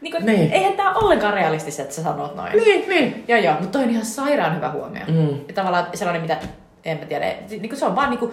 [0.00, 0.40] niinku, Niin.
[0.40, 0.52] niin.
[0.52, 2.52] eihän tää ollenkaan realistista, että sä sanot noin.
[2.52, 3.24] Niin, niin.
[3.28, 5.02] Joo, joo, mutta toi on ihan sairaan hyvä huomio.
[5.08, 5.28] Mm.
[5.48, 6.36] Ja tavallaan sellainen, mitä,
[6.84, 8.32] en mä tiedä, niinku se on vaan niinku,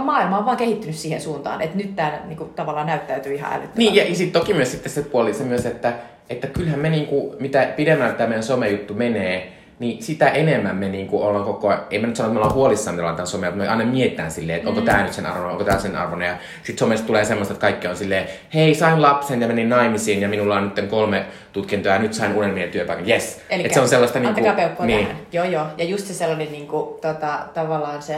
[0.00, 3.78] maailma on vaan kehittynyt siihen suuntaan, että nyt tää niinku, tavallaan näyttäytyy ihan älyttömän.
[3.78, 5.92] Niin, ja sitten toki myös sitten se puoli se myös, että,
[6.30, 11.22] että kyllähän me niinku, mitä pidemmälle tämä meidän somejuttu menee, niin sitä enemmän me niinku
[11.22, 13.64] ollaan koko ajan, ei mä nyt sano, että me ollaan huolissaan, että ollaan somea, mutta
[13.64, 14.86] me aina mietitään silleen, että onko Mm.
[14.86, 16.28] tämä nyt sen arvoinen, onko tämä sen arvoinen.
[16.28, 20.20] Ja sitten somesta tulee semmoista, että kaikki on silleen, hei, sain lapsen ja menin naimisiin
[20.22, 23.40] ja minulla on nyt kolme tutkintoa ja nyt sain unelmien työpaikan, yes.
[23.50, 25.06] Eli se on sellaista niinku, Antakaa peukkua niin.
[25.06, 25.22] tähän.
[25.32, 25.66] Joo, joo.
[25.78, 28.16] Ja just se sellainen niinku, tota, tavallaan se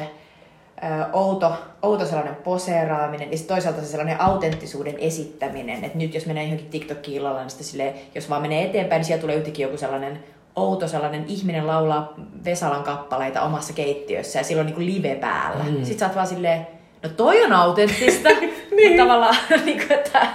[1.13, 5.85] outo, outo sellainen poseeraaminen ja toisaalta se sellainen autenttisuuden esittäminen.
[5.85, 9.07] Että nyt jos menee johonkin TikTokiin illalla, niin sitten silleen, jos vaan menee eteenpäin, niin
[9.07, 10.25] siellä tulee yhtäkkiä joku sellainen
[10.57, 15.65] outo sellainen ihminen laulaa Vesalan kappaleita omassa keittiössä ja silloin niinku live päällä.
[15.65, 15.77] Mm.
[15.77, 16.67] Sitten sä oot vaan silleen,
[17.03, 18.29] no toi on autenttista.
[18.77, 18.97] niin.
[18.97, 20.27] Tavallaan, niinku, että,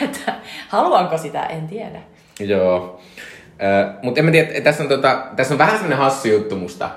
[0.00, 0.34] että
[0.68, 2.00] haluanko sitä, en tiedä.
[2.40, 3.00] Joo.
[3.62, 6.90] Äh, Mutta en mä tiedä, tässä on, tota, tässä on vähän semmoinen hassu juttu musta.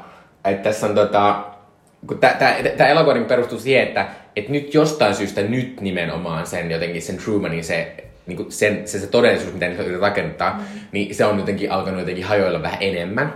[0.45, 1.43] Että tässä on tota,
[2.15, 7.17] tämä elokuva niinku perustuu siihen, että et nyt jostain syystä nyt nimenomaan sen jotenkin sen
[7.17, 7.95] Trumanin se,
[8.27, 10.79] niinku sen, se, se todellisuus, mitä nyt yritetään rakentaa, mm.
[10.91, 13.33] niin se on jotenkin alkanut jotenkin hajoilla vähän enemmän.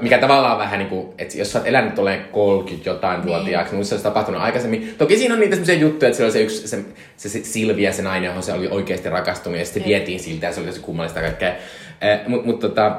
[0.00, 3.28] Mikä tavallaan vähän niin kuin, että jos sä oot elänyt tolleen 30 jotain Niin.
[3.28, 4.94] vuotiaaksi, niin se olisi tapahtunut aikaisemmin.
[4.98, 6.84] Toki siinä on niitä semmoisia juttuja, että siellä oli se yksi, se,
[7.16, 9.88] se, se Silvia, se nainen, johon se oli oikeasti rakastunut, ja sitten Niin.
[9.88, 11.52] vietiin siltä, ja se oli tosi kummallista kaikkea.
[12.28, 12.96] Mutta mut, tota,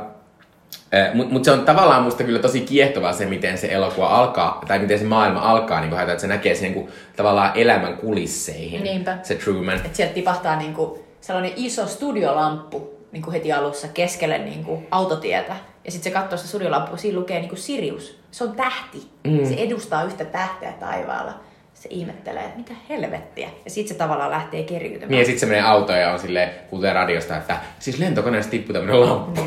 [1.14, 4.80] mutta mut se on tavallaan musta kyllä tosi kiehtovaa se, miten se elokuva alkaa, tai
[4.80, 9.18] miten se maailma alkaa, niin että se näkee sen niin tavallaan elämän kulisseihin, Niinpä.
[9.24, 9.76] se Truman.
[9.76, 15.56] Että sieltä tipahtaa niinku sellainen iso studiolamppu niinku heti alussa keskelle niinku autotietä.
[15.86, 18.20] Ja sitten se katsoo sitä studiolampua, siinä lukee niinku Sirius.
[18.32, 19.08] Se on tähti.
[19.24, 19.46] Mm.
[19.46, 21.34] Se edustaa yhtä tähteä taivaalla.
[21.80, 23.50] Se ihmettelee, että mitä helvettiä.
[23.66, 25.10] Ja sitten se tavallaan lähtee keriytymään.
[25.10, 28.74] Niin ja sitten se menee autoon ja on silleen, kuulee radiosta, että siis lentokoneesta tippuu
[28.74, 29.42] tämmönen lamppu.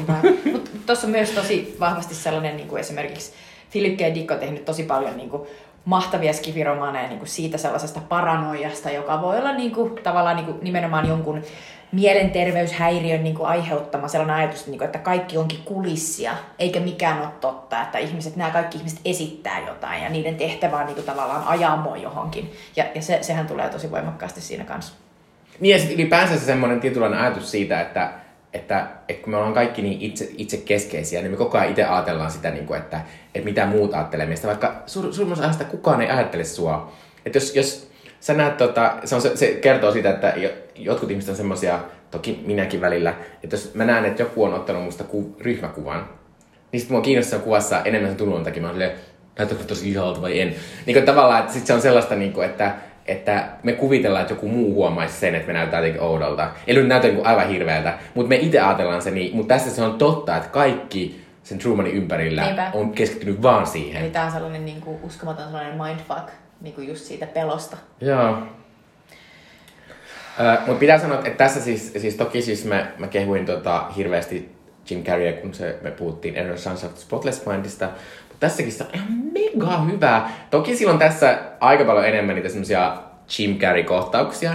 [0.53, 3.33] Mutta tuossa on myös tosi vahvasti sellainen niin kuin esimerkiksi
[3.73, 4.15] Philip K.
[4.15, 5.43] Dick on tehnyt tosi paljon niin kuin,
[5.85, 10.59] mahtavia skifiromaaneja niin kuin siitä sellaisesta paranoiasta, joka voi olla niin kuin, tavallaan niin kuin,
[10.63, 11.43] nimenomaan jonkun
[11.93, 17.29] mielenterveyshäiriön niin kuin, aiheuttama sellainen ajatus, niin kuin, että kaikki onkin kulissia, eikä mikään ole
[17.41, 21.47] totta, että ihmiset, nämä kaikki ihmiset esittää jotain ja niiden tehtävä on niin kuin, tavallaan
[21.47, 22.53] ajaa mua johonkin.
[22.77, 24.93] Ja, ja se, sehän tulee tosi voimakkaasti siinä kanssa.
[25.61, 28.13] Niin ja sitten ylipäänsä se semmoinen tietynlainen ajatus siitä, että,
[28.53, 31.85] että, että kun me ollaan kaikki niin itse, itse keskeisiä, niin me koko ajan itse
[31.85, 33.01] ajatellaan sitä, niin kuin, että,
[33.35, 36.93] että mitä muut ajattelee meistä, vaikka sur, suurin osa ajasta kukaan ei ajattele sua.
[37.27, 37.90] Että jos, jos
[38.21, 41.79] sä näet, tota, se, on, se, se kertoo siitä, että jo- jotkut ihmiset on semmoisia
[42.11, 46.09] toki minäkin välillä, että jos mä näen, että joku on ottanut musta ku, ryhmäkuvan,
[46.73, 48.63] niin sitten mua kiinnostaa kuvassa enemmän sen tunnon takia.
[48.63, 48.93] Mä oon silleen,
[49.39, 50.55] näyttääkö tosi ihalta vai en.
[50.87, 52.75] Niin kuin tavallaan, että sit se on sellaista, niin kuin, että,
[53.07, 56.51] että me kuvitellaan, että joku muu huomaisi sen, että me näytetään jotenkin oudolta.
[56.67, 59.37] Eli nyt näytä niin aivan hirveältä, mutta me itse ajatellaan se niin.
[59.37, 62.71] Mutta tässä se on totta, että kaikki sen Trumanin ympärillä Niinpä.
[62.75, 64.03] on keskittynyt vaan siihen.
[64.03, 66.29] Eli tää on sellainen niin kuin, uskomaton sellainen mindfuck
[66.61, 67.77] niin kuin just siitä pelosta.
[68.01, 68.39] Joo.
[70.67, 74.57] Mutta pitää sanoa, että tässä siis, siis toki siis mä, mä kehuin tota hirveästi
[74.91, 77.85] Jim Carrey, kun se, me puhuttiin Ever Sunshine of Spotless Mindista.
[78.29, 80.31] Mutta tässäkin se on ihan mega hyvä.
[80.51, 82.97] Toki sillä on tässä aika paljon enemmän niitä semmosia
[83.39, 84.53] Jim Carrey-kohtauksia,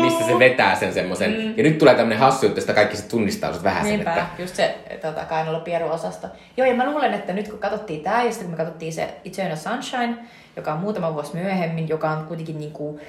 [0.00, 1.30] missä se vetää sen semmoisen.
[1.30, 1.54] Mm.
[1.56, 4.42] Ja nyt tulee tämmönen hassu, että sitä kaikki se tunnistaa sut vähän sen, Niinpä, että...
[4.42, 5.20] just se tota,
[5.64, 6.26] pieru-osasto.
[6.56, 9.14] Joo, ja mä luulen, että nyt kun katsottiin tää, ja sitten kun me katsottiin se
[9.24, 10.14] Eternal Sunshine,
[10.58, 13.00] joka on muutama vuosi myöhemmin, joka on kuitenkin niinku,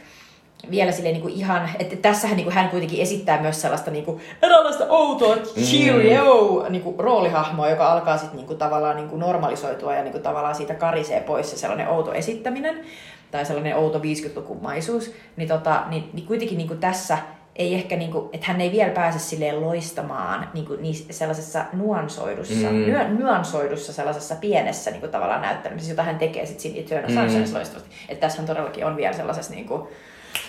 [0.71, 5.35] vielä silleen niinku ihan, että tässähän niinku hän kuitenkin esittää myös sellaista niinku eräänlaista outoa
[5.38, 11.21] cheerio niinku roolihahmoa, joka alkaa sitten niinku tavallaan niinku normalisoitua ja niinku tavallaan siitä karisee
[11.21, 12.85] pois se sellainen outo esittäminen
[13.31, 17.17] tai sellainen outo 50-lukumaisuus, niin, tota, niin, niin kuitenkin niinku tässä
[17.60, 22.76] ei ehkä niinku, että hän ei vielä pääse silleen loistamaan niinku niissä sellaisessa nuansoidussa, Mm.
[22.76, 22.82] mm.
[22.86, 27.89] nyö, nuansoidussa sellaisessa pienessä niinku tavallaan näyttämisessä, jota hän tekee sitten siinä Eternal Sunshineissa loistavasti.
[28.10, 29.88] Että tässä todellakin on vielä sellaisessa niinku,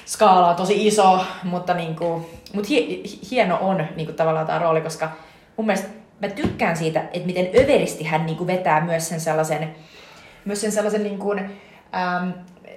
[0.06, 5.10] skaala on tosi iso, mutta niinku, mut hie, hieno on niinku tavallaan tämä rooli, koska
[5.56, 5.88] mun mielestä
[6.22, 9.74] mä tykkään siitä, että miten överisti hän niinku vetää myös sen sellaisen,
[10.44, 12.32] myös sen sellaisen niinku, äm,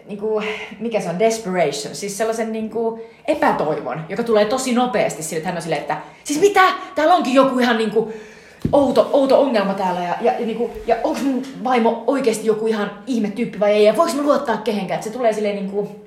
[0.07, 0.41] niinku,
[0.79, 5.55] mikä se on, desperation, siis sellaisen niinku epätoivon, joka tulee tosi nopeasti sille, että hän
[5.55, 6.61] on silleen, että siis mitä,
[6.95, 8.13] täällä onkin joku ihan niinku
[8.71, 12.91] outo, outo ongelma täällä ja, ja, ja, niinku, ja onko mun vaimo oikeasti joku ihan
[13.07, 13.83] ihme tyyppi vai ei?
[13.83, 16.02] Ja voiko mä luottaa kehenkään, että se tulee silleen niinku,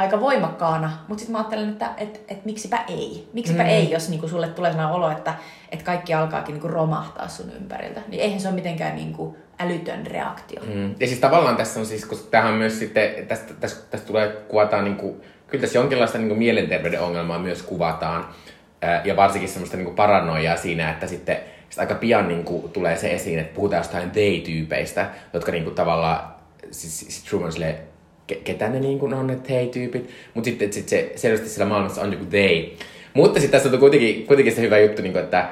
[0.00, 3.28] aika voimakkaana, mutta sitten mä ajattelen, että et, et miksipä ei.
[3.32, 3.68] Miksipä mm.
[3.68, 5.34] ei, jos niinku sulle tulee sellainen olo, että
[5.70, 8.00] et kaikki alkaakin niinku romahtaa sun ympäriltä.
[8.08, 10.62] Niin eihän se ole mitenkään niinku älytön reaktio.
[10.74, 10.94] Mm.
[11.00, 14.84] Ja siis tavallaan tässä on siis, koska tähän myös sitten, tästä, tästä, tästä tulee kuvataan
[14.84, 18.28] niinku, kyllä tässä jonkinlaista niinku mielenterveyden ongelmaa myös kuvataan.
[19.04, 21.36] Ja varsinkin semmoista niinku paranoiaa siinä, että sitten
[21.70, 26.34] sit aika pian niinku tulee se esiin, että puhutaan jostain they-tyypeistä, jotka niinku tavallaan,
[26.70, 27.89] siis, siis Truman silleen,
[28.32, 32.12] ke- ketä ne niinku on ne they-tyypit, mutta sitten sit se selvästi siellä maailmassa on
[32.12, 32.64] joku they.
[33.14, 35.48] Mutta sitten tässä on kuitenkin, kuitenkin se hyvä juttu, niinku, että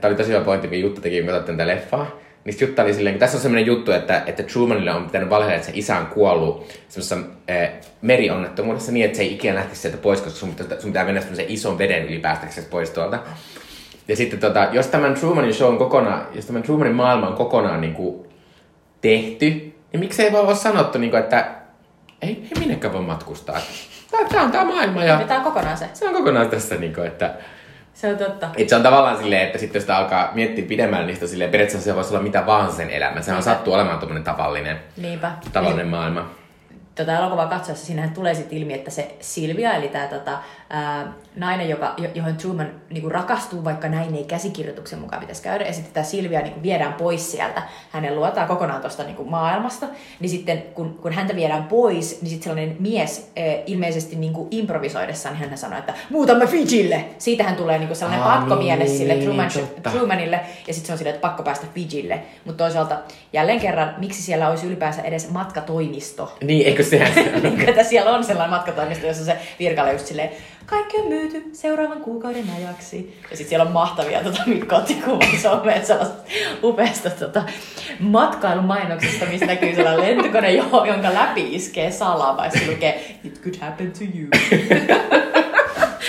[0.00, 2.18] tämä oli tosi hyvä pointti, mikä Jutta teki, kun tätä leffaa.
[2.44, 5.56] Niin Jutta oli silleen, kun tässä on semmoinen juttu, että, että Trumanille on pitänyt valheella,
[5.56, 7.16] että se isä on kuollut semmoisessa
[7.50, 7.70] äh,
[8.02, 11.20] merionnettomuudessa niin, että se ei ikinä lähtisi sieltä pois, koska sun, pitää- sun pitää mennä
[11.20, 13.18] semmoisen ison veden yli päästäksesi pois tuolta.
[14.08, 17.80] Ja sitten tota, jos tämän Trumanin show on kokonaan, jos tämän Trumanin maailma on kokonaan
[17.80, 18.26] niin kuin,
[19.00, 19.48] tehty,
[19.92, 21.57] niin miksei vaan ole sanottu, niin kuin, että
[22.22, 23.60] ei, ei minnekään voi matkustaa.
[24.10, 25.88] Tää, tää on tää maailma ja Tämä on kokonaan se.
[25.94, 27.34] se on kokonaan tässä, niin kuin, että
[27.94, 28.48] Se on totta.
[28.56, 31.50] et se on tavallaan silleen, että sitten jos sitä alkaa miettiä pidemmälle, niin sitä silleen,
[31.50, 33.22] periaatteessa se voisi olla mitä vaan sen elämä.
[33.22, 35.32] Sehän on sattuu olemaan tuommoinen tavallinen, Niinpä.
[35.52, 36.30] tavallinen maailma.
[36.94, 40.38] tota elokuvaa katsoessa siinähän tulee sitten ilmi, että se Silvia, eli tämä tota,
[40.70, 45.64] ää, nainen, joka, jo- johon Truman niinku rakastuu, vaikka näin ei käsikirjoituksen mukaan pitäisi käydä,
[45.64, 49.86] ja sitten tämä Silvia niinku viedään pois sieltä, hänen luotaan kokonaan tuosta niinku maailmasta,
[50.20, 55.34] niin sitten kun, kun häntä viedään pois, niin sitten sellainen mies ää, ilmeisesti niinku improvisoidessaan,
[55.38, 57.04] niin hän sanoo, että muutamme Fijille!
[57.18, 59.90] Siitähän tulee niinku sellainen Aa, pakkomiele niin, sille niin, Truman, totta.
[59.90, 62.20] Trumanille, ja sitten se on silleen, että pakko päästä Fijille.
[62.44, 62.98] Mutta toisaalta
[63.32, 66.36] jälleen kerran, miksi siellä olisi ylipäänsä edes matkatoimisto?
[66.44, 70.30] Niin, eikö sehän se niin, että siellä on sellainen matkatoimisto, jossa se virkailija just silleen,
[70.70, 73.16] kaikki on myyty seuraavan kuukauden ajaksi.
[73.30, 74.42] Ja sitten siellä on mahtavia tota,
[75.04, 76.22] kuvan someen sellaisesta
[76.62, 77.42] upeasta tota,
[78.00, 83.56] matkailumainoksesta, missä näkyy sellainen lentokone, jo- jonka läpi iskee salama ja se lukee It could
[83.60, 84.28] happen to you.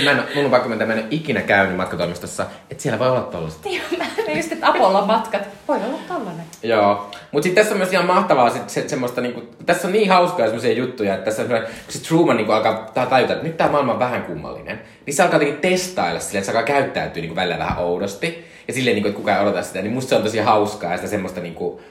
[0.03, 3.09] Mä en, mun on pakko myöntää, mä en ole ikinä käynyt matkatoimistossa, että siellä voi
[3.09, 3.69] olla tollaista.
[3.69, 6.45] Ja mä just, että Apollon matkat voi olla tollanen.
[6.63, 7.11] Joo.
[7.31, 10.45] Mutta sitten tässä on myös ihan mahtavaa sit se, semmoista, niinku, tässä on niin hauskaa
[10.45, 11.57] semmoisia juttuja, että tässä on kun
[11.89, 15.39] se Truman niinku alkaa tajuta, että nyt tämä maailma on vähän kummallinen, niin se alkaa
[15.39, 18.49] jotenkin testailla silleen, että se alkaa käyttäytyä niinku välillä vähän oudosti.
[18.67, 20.97] Ja silleen, niinku, että kukaan ei odota sitä, niin musta se on tosi hauskaa ja
[20.97, 21.81] sitä semmoista niinku,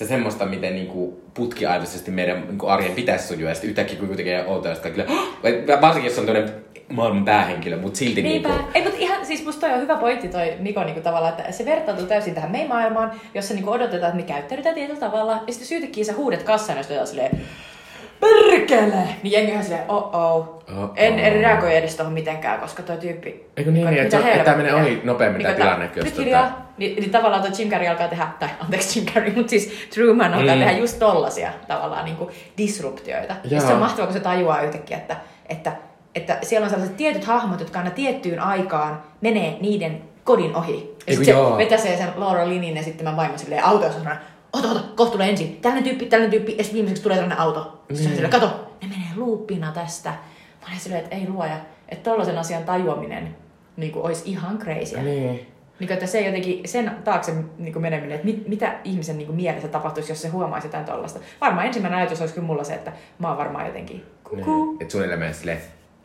[0.00, 4.08] sitä semmoista, miten niinku putkiaidoisesti meidän niinku arjen pitäisi sujua, ja sitten yhtäkkiä kun
[4.46, 6.54] outoa, sitten kaikille, "Hah!" varsinkin jos on tämmöinen
[6.88, 8.48] maailman päähenkilö, mutta silti Niinpä.
[8.48, 11.52] niinku, Ei, mutta ihan, siis musta toi on hyvä pointti toi Miko niinku tavallaan, että
[11.52, 15.52] se vertautuu täysin tähän meidän maailmaan, jossa niinku odotetaan, että me käyttäydytään tietyllä tavalla, ja
[15.52, 17.40] sitten syytäkin sä huudet kassaan, jos silleen,
[18.20, 19.02] perkele!
[19.22, 20.60] Niin jengi on silleen, oh oh.
[20.70, 20.90] Oh-oh.
[20.96, 23.46] En, en reagoi edes tohon mitenkään, koska toi tyyppi...
[23.56, 26.04] Eikö niin, Mitä että se- että tää menee ohi nopeammin Niin, tää että tilanne, jos
[26.04, 26.72] Nyt tota- hiljaa.
[26.78, 30.34] Niin, niin, tavallaan toi Jim Carrey alkaa tehdä, tai anteeksi Jim Carrey, mutta siis Truman
[30.34, 30.60] alkaa Mm.
[30.60, 33.34] tehdä just tollasia tavallaan niinku disruptioita.
[33.44, 35.16] Ja se on mahtavaa, kun se tajuaa yhtäkkiä, että,
[35.48, 35.72] että
[36.14, 40.96] että siellä on sellaiset tietyt hahmot, jotka aina tiettyyn aikaan menee niiden kodin ohi.
[41.06, 44.00] Ja sitten se vetäsee sen Laura Linin esittämän vaimon silleen autossa
[44.52, 45.56] ota, ota, kohta tulee ensin.
[45.56, 47.60] Tällainen tyyppi, tällainen tyyppi, ja sitten viimeiseksi tulee tällainen auto.
[47.60, 48.14] Sitten Niin.
[48.14, 48.46] silleen, kato,
[48.82, 50.10] ne menee luuppina tästä.
[50.10, 51.56] Mä olen silleen, että ei luoja,
[51.88, 53.36] että tollaisen asian tajuaminen
[53.76, 54.96] niin kuin, olisi ihan crazy.
[55.00, 55.46] Niin.
[55.78, 59.26] Niin kuin, että se jotenkin, sen taakse niin kuin meneminen, että mit, mitä ihmisen niin
[59.26, 61.20] kuin mielessä tapahtuisi, jos se huomaisi jotain tollasta.
[61.40, 64.36] Varmaan ensimmäinen ajatus olisi kyllä mulla se, että mä oon varmaan jotenkin kuku.
[64.66, 64.82] Niin.
[64.82, 65.60] Että suunnilleen menee silleen,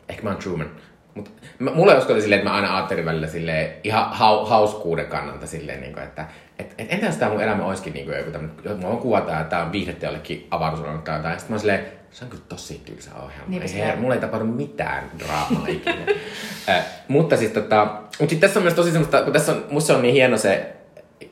[0.08, 0.70] ehkä mä oon Truman.
[1.14, 5.80] Mut ei uskota silleen, että mä aina ajattelin välillä silleen, ihan hau, hauskuuden kannalta silleen,
[5.80, 6.26] niin kuin, että
[6.58, 9.50] et, et, entä jos tää mun elämä olisikin niin kuin joku tämmönen, mua kuvataan, että
[9.50, 11.38] tää on viihdettä jollekin avaruusalueelle tai jotain.
[11.38, 13.48] Sitten mä oon silleen, se on kyllä tosi tylsä ohjelma.
[13.48, 14.00] Niinpä Ei, her, on.
[14.00, 16.06] mulla ei tapahdu mitään draamaa ikinä.
[16.68, 19.96] äh, mutta siis tota, mut sit tässä on myös tosi semmoista, kun tässä on, musta
[19.96, 20.75] on niin hieno se,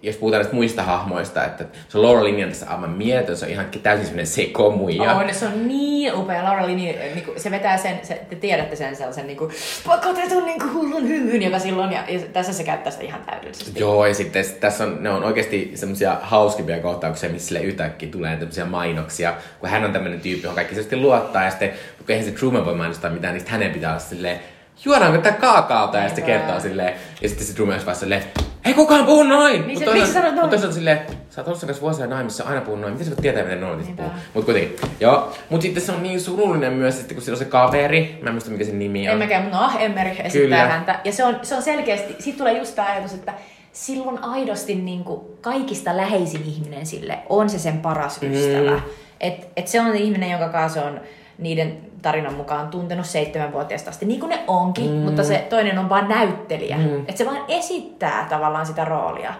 [0.02, 3.50] jos puhutaan näistä muista hahmoista, että se Laura Linni on tässä aivan mieletön, se on
[3.50, 5.14] ihan täysin semmoinen sekomuija.
[5.14, 6.44] On, se on niin upea.
[6.44, 9.50] Laura Lini, niin kuin, se vetää sen, se, te tiedätte sen sellaisen niin kuin,
[9.86, 13.80] pakotetun niin kuin, hullun hyyn, joka silloin, ja, ja tässä se käyttää sitä ihan täydellisesti.
[13.80, 18.36] Joo, ja sitten tässä on, ne on oikeasti semmoisia hauskimpia kohtauksia, missä sille yhtäkkiä tulee
[18.36, 22.24] tämmöisiä mainoksia, kun hän on tämmöinen tyyppi, johon kaikki sitten luottaa, ja sitten, kun eihän
[22.24, 24.40] se Truman voi mainostaa mitään, niin hänen pitää olla silleen,
[24.84, 28.22] juodaanko tää kaakaota, ja sitten se kertoo silleen, ja sitten se Truman vaan silleen,
[28.64, 29.66] ei kukaan puhu noin!
[29.66, 30.34] Niin se- Mut miksi sanot noin?
[30.40, 30.98] Mutta toisaalta silleen,
[31.30, 33.60] sä oot ollut sen kanssa vuosia naimissa, aina puhun noin, miten sä voit tietää, miten
[33.60, 34.10] noin puhuu?
[34.34, 35.32] Mut kuitenkin, joo.
[35.50, 38.34] Mut sitten se on niin surullinen myös, että kun sillä on se kaveri, mä en
[38.34, 39.12] muista mikä sen nimi on.
[39.12, 40.56] En mäkään, mutta no, Emmer esittää Kyllä.
[40.56, 41.00] häntä.
[41.04, 43.34] Ja se on, se on selkeästi, siitä tulee just tämä ajatus, että
[43.72, 48.32] silloin aidosti niin kuin kaikista läheisin ihminen sille on se sen paras Mm.
[48.32, 48.80] ystävä.
[49.20, 51.00] Et, et se on ihminen, jonka kanssa on
[51.38, 54.96] niiden tarinan mukaan tuntenut seitsemänvuotiaasta asti, niin kuin ne onkin, mm.
[54.96, 56.76] mutta se toinen on vaan näyttelijä.
[56.76, 57.00] Mm.
[57.00, 59.34] Että se vaan esittää tavallaan sitä roolia.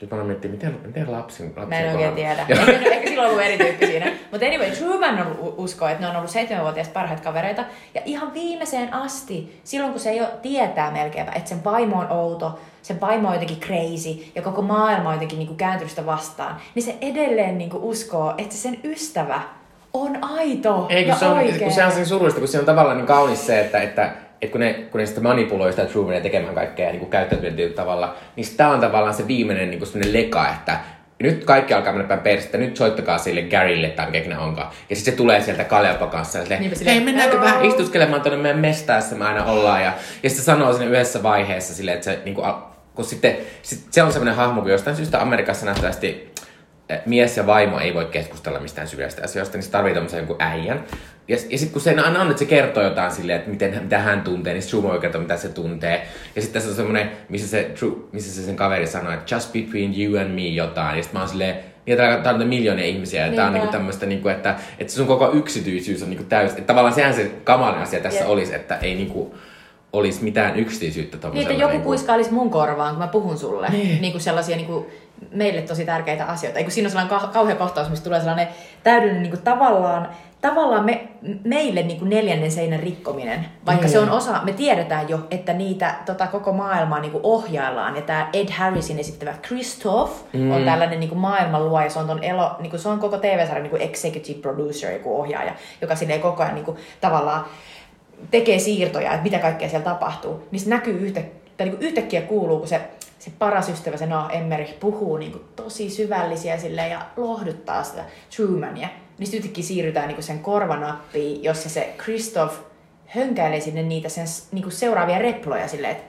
[0.00, 2.46] Nyt mä aloin miettiä, miten, miten lapsi, lapsi Mä en oikein tiedä.
[2.48, 4.12] Ehkä, ehkä silloin on ollut eri tyyppi siinä.
[4.30, 7.64] Mutta anyway, Truman on u- usko, että ne on ollut seitsemänvuotiaista parhaita kavereita.
[7.94, 12.58] Ja ihan viimeiseen asti, silloin kun se jo tietää melkeinpä, että sen vaimo on outo,
[12.82, 16.82] sen vaimo on jotenkin crazy ja koko maailma on jotenkin niinku kääntynyt sitä vastaan, niin
[16.82, 19.40] se edelleen niinku uskoo, että se sen ystävä
[19.92, 21.58] on aito Ei, kun ja se, on, oikea.
[21.58, 24.10] kun se on sen surullista, kun se on tavallaan niin kaunis se, että, että,
[24.42, 27.76] että kun, ne, kun ne sitten manipuloi sitä Trumania tekemään kaikkea ja niin käyttäytyy tietyllä
[27.76, 30.78] tavalla, niin tämä on tavallaan se viimeinen niin kuin leka, että
[31.22, 34.70] nyt kaikki alkaa mennä päin persettä, nyt soittakaa sille Garylle tai mikä ikinä onkaan.
[34.90, 37.64] Ja sitten se tulee sieltä Kaljapo kanssa ja silleen, Niinpä silleen, hei mennäänkö "Hello." vähän
[37.64, 39.80] istuskelemaan tuonne meidän mestaassa me aina ollaan.
[39.80, 39.86] Ja,
[40.22, 42.52] ja sitten se sanoo sinne yhdessä vaiheessa silleen, että se niin kuin,
[42.94, 46.32] kun sitten sit se on semmoinen hahmo, kun jostain syystä Amerikassa nähtävästi
[47.06, 50.84] mies ja vaimo ei voi keskustella mistään syvästä asioista, niin se tarvii tämmöisen jonkun äijän.
[51.28, 53.98] Ja, ja sitten kun se aina on, että se kertoo jotain silleen, että miten, mitä
[53.98, 56.06] hän tuntee, niin Truman voi kertoa, mitä se tuntee.
[56.36, 59.52] Ja sitten tässä on semmoinen, missä se, Tru- missä se sen kaveri sanoo, että just
[59.52, 60.96] between you and me jotain.
[60.96, 63.72] Ja sitten mä oon silleen, niin täällä tää on miljoonia ihmisiä, ja tää on niinku
[63.72, 66.58] tämmöistä, niinku, että, että sun koko yksityisyys on niinku täysin.
[66.58, 68.28] Että tavallaan sehän se kamalin asia tässä Jep.
[68.28, 69.34] olisi, että ei niinku
[69.92, 71.50] olisi mitään yksityisyyttä Niin, tommosella.
[71.50, 73.68] että joku niinku- kuiskailisi mun korvaan, kun mä puhun sulle.
[73.68, 74.00] Niin.
[74.00, 74.86] Niin kuin sellaisia niin kuin
[75.32, 76.58] meille tosi tärkeitä asioita.
[76.58, 78.48] Ei kun siinä on sellainen kau- kauhea kohtaus, missä tulee sellainen
[78.82, 80.08] täydellinen niin kuin tavallaan,
[80.40, 81.08] tavallaan me,
[81.44, 83.46] meille niin kuin neljännen seinän rikkominen.
[83.66, 83.92] Vaikka Niin.
[83.92, 87.96] se on osa, me tiedetään jo, että niitä tota, koko maailmaa niin kuin ohjaillaan.
[87.96, 90.50] Ja tämä Ed Harrisin esittävä Christoph mm.
[90.50, 91.90] on tällainen niin kuin maailman luoja.
[91.90, 95.20] Se on, ton elo, niin kuin, se on koko TV-sarjan niin kuin executive producer, joku
[95.20, 97.44] ohjaaja, joka silleen koko ajan niin kuin, tavallaan
[98.30, 101.20] tekee siirtoja, että mitä kaikkea siellä tapahtuu, niin se näkyy yhtä,
[101.56, 102.80] tai niin kuin yhtäkkiä kuuluu, kun se,
[103.20, 108.04] se paras ystävä, se Noah Emmerich, puhuu niin kuin tosi syvällisiä silleen, ja lohduttaa sitä
[108.36, 108.88] Trumania.
[109.18, 112.54] Niin sitten siirrytään niin kuin sen korvanappiin, jossa se Christoph
[113.06, 116.04] hönkäilee sinne niitä sen niin kuin seuraavia reploja silleen, että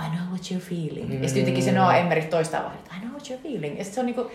[0.00, 1.08] I know what you're feeling.
[1.08, 1.22] Mm.
[1.22, 3.78] Ja sitten yhtäkkiä se Noah Emmerich toistaa vaan, I know what you're feeling.
[3.78, 4.28] Ja se on, niin kuin,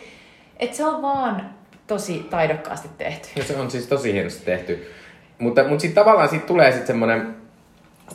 [0.60, 1.50] että se on vaan
[1.88, 3.28] tosi taidokkaasti tehty.
[3.36, 4.92] Ja se on siis tosi hienosti tehty.
[5.40, 7.36] Mutta, mutta sitten tavallaan siitä tulee sitten semmoinen,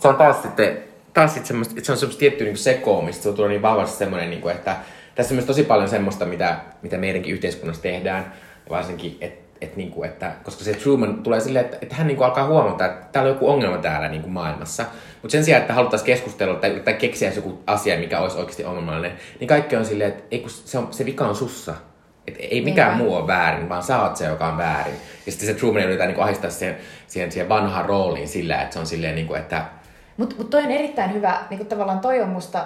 [0.00, 0.78] se on taas sitten,
[1.14, 4.30] taas sitten semmoista, että se on semmoista tiettyä niin sekoamista, se tulee niin vahvasti semmoinen,
[4.30, 4.76] niin kuin, että
[5.14, 8.32] tässä on myös tosi paljon semmoista, mitä, mitä meidänkin yhteiskunnassa tehdään,
[8.70, 12.16] varsinkin, että et, niin kuin, että, koska se Truman tulee silleen, että, että hän niin
[12.16, 14.84] kuin alkaa huomata, että täällä on joku ongelma täällä niin kuin maailmassa.
[15.22, 19.12] Mutta sen sijaan, että haluttaisiin keskustella tai, tai keksiä joku asia, mikä olisi oikeasti ongelmallinen,
[19.40, 21.74] niin kaikki on silleen, että ei, kun se, on, se vika on sussa.
[22.26, 23.04] Et ei mikään Niinpä.
[23.04, 24.94] muu ole väärin, vaan sä oot se, joka on väärin.
[25.26, 28.78] Ja sitten se Truman yrittää niin ahistaa siihen, siihen, siihen vanhaan rooliin sillä, että se
[28.78, 29.64] on silleen, niin kuin, että
[30.22, 32.64] Mutta mut toi on erittäin hyvä, niin tavallaan toi on musta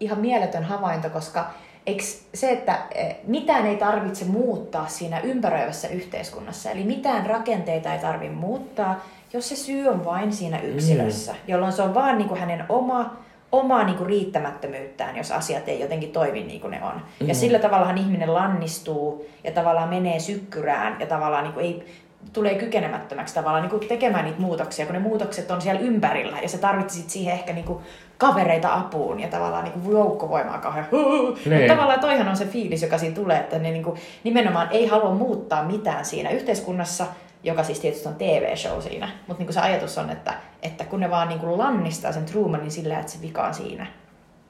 [0.00, 1.50] ihan mieletön havainto, koska
[1.86, 2.02] eikö
[2.34, 8.34] se, että eh, mitään ei tarvitse muuttaa siinä ympäröivässä yhteiskunnassa, eli mitään rakenteita ei tarvitse
[8.34, 11.38] muuttaa, jos se syy on vain siinä yksilössä, mm.
[11.48, 13.16] jolloin se on vaan niin kuin hänen oma,
[13.52, 17.02] omaa niin kuin riittämättömyyttään, jos asiat ei jotenkin toimi niin kuin ne on.
[17.20, 17.28] Mm.
[17.28, 21.86] Ja sillä tavallahan ihminen lannistuu ja tavallaan menee sykkyrään ja tavallaan niin kuin ei
[22.32, 26.48] tulee kykenemättömäksi tavallaan niin kuin tekemään niitä muutoksia, kun ne muutokset on siellä ympärillä ja
[26.48, 27.78] sä tarvitsisit siihen ehkä niin kuin
[28.18, 30.86] kavereita apuun ja tavallaan niin kuin joukkovoimaa kauhean.
[31.50, 31.68] Niin.
[31.68, 35.14] Tavallaan toihan on se fiilis, joka siinä tulee, että ne niin kuin nimenomaan ei halua
[35.14, 37.06] muuttaa mitään siinä yhteiskunnassa,
[37.44, 41.10] joka siis tietysti on TV-show siinä, mutta niin se ajatus on, että, että kun ne
[41.10, 43.86] vaan niin kuin lannistaa sen Trumanin sillä, että se vika on siinä,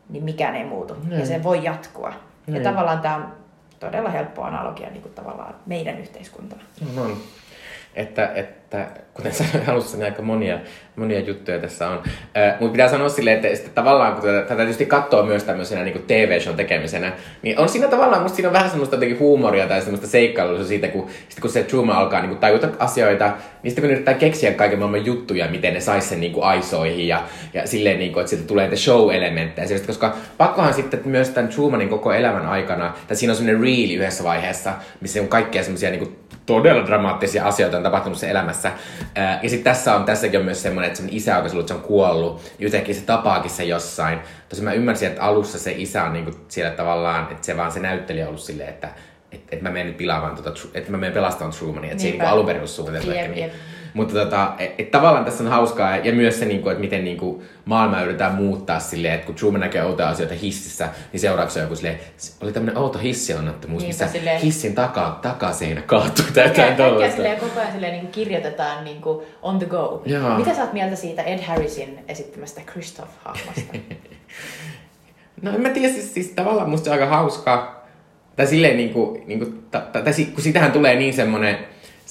[0.09, 1.21] niin mikään ei muutu Niin.
[1.21, 2.09] ja se voi jatkua.
[2.09, 2.63] Ja Niin.
[2.63, 3.33] tavallaan tämä on
[3.81, 6.63] todella helppo analogia niin kuin tavallaan meidän yhteiskuntana.
[6.97, 7.17] On, on.
[7.97, 10.59] Että, että kuten sanoin alussa, niin aika monia,
[10.97, 12.03] monia juttuja tässä on.
[12.37, 16.05] Äh, Mutta pitää sanoa silleen, että, että tavallaan kun tätä, tietysti katsoo myös tämmöisenä niin
[16.07, 20.07] TV-shown tekemisenä, niin on siinä tavallaan, musta siinä on vähän semmoista jotenkin huumoria tai semmoista
[20.07, 23.33] seikkailua siitä, kun, sitten kun se Truman alkaa niin tajuta asioita,
[23.63, 27.09] niin sitten kun yrittää keksiä kaiken maailman juttuja, miten ne sais sen niin kuin aisoihin
[27.09, 27.23] ja,
[27.55, 29.67] ja silleen, niin kuin, että sieltä tulee niitä show-elementtejä.
[29.67, 33.91] Sitten, koska pakkohan sitten myös tämän Trumanin koko elämän aikana, tai siinä on semmoinen reel
[33.91, 38.73] yhdessä vaiheessa, missä on kaikkea semmoisia niin kuin todella dramaattisia asioita on tapahtunut se elämässä.
[39.15, 41.81] Ää, Ja sitten tässä on, tässäkin on myös semmoinen, että semmoinen isä, joka se on
[41.81, 44.19] kuollut, niin yhtäkkiä se tapaakin sen jossain.
[44.49, 47.81] Tosi mä ymmärsin, että alussa se isä on niinku siellä tavallaan, että se vaan se
[47.81, 48.89] näyttelijä on ollut silleen, että
[49.33, 52.27] että et mä menen pilaamaan, tota, että mä menen pelastamaan Trumania, että se ei niinku
[52.27, 53.43] alun perin ollut suunniteltu Jep, niin.
[53.43, 53.53] jep.
[53.97, 57.43] Mutta tota, et, et tavallaan tässä on hauskaa ja myös se, niinku, että miten niinku,
[57.65, 61.77] maailmaa yritetään muuttaa silleen, että kun Truman näkee outoja asioita hississä, niin seuraavaksi on joku
[61.77, 66.77] silleen, "S- oli tämmöinen outo hissionnettomuus, Niinpä, missä silleen- hissin takaa, takaseinä kaatui tai jotain
[66.77, 67.17] tollaista.
[67.17, 70.03] silleen koko ajan silleen niin kirjoitetaan niin kuin on the go.
[70.07, 70.39] Joo.
[70.39, 73.77] Mitä sä oot mieltä siitä Ed Harrisin esittämästä Christoph-hahmosta?
[75.43, 77.87] No en mä tiedä, siis, siis tavallaan musta se on aika hauskaa.
[78.37, 81.15] Tai silleen niinku, niinku ta, ta, tai si- kun sitähän tulee niin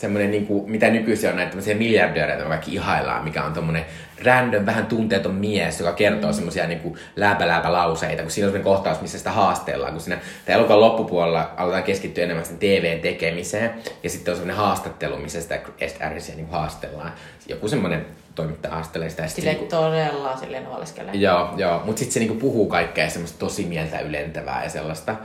[0.06, 3.86] semmonen, semmonen niinku, mitä nykyisin on näitä tämmöisiä miljardöörejä, joita kaikki ihaillaan, mikä on tommonen
[4.26, 6.36] random, vähän tunteeton mies, joka kertoo mm.
[6.36, 10.60] semmosia niinku lääpä lauseita, kun siinä on semmoinen kohtaus, missä sitä haastellaan, kun siinä tämän
[10.60, 15.60] elokuvan loppupuolella aletaan keskittyä enemmän sen TVn tekemiseen, ja sitten on semmoinen haastattelu, missä sitä
[16.04, 17.12] Harrisia niinku haastellaan.
[17.48, 21.22] Joku semmoinen toimittaja haastelee sitä, se Silleen niinku- todella silleen.
[21.22, 21.82] Joo, joo.
[21.86, 25.16] mutta sitten se niinku puhuu kaikkea semmoista tosi mieltä ylentävää ja sellaista.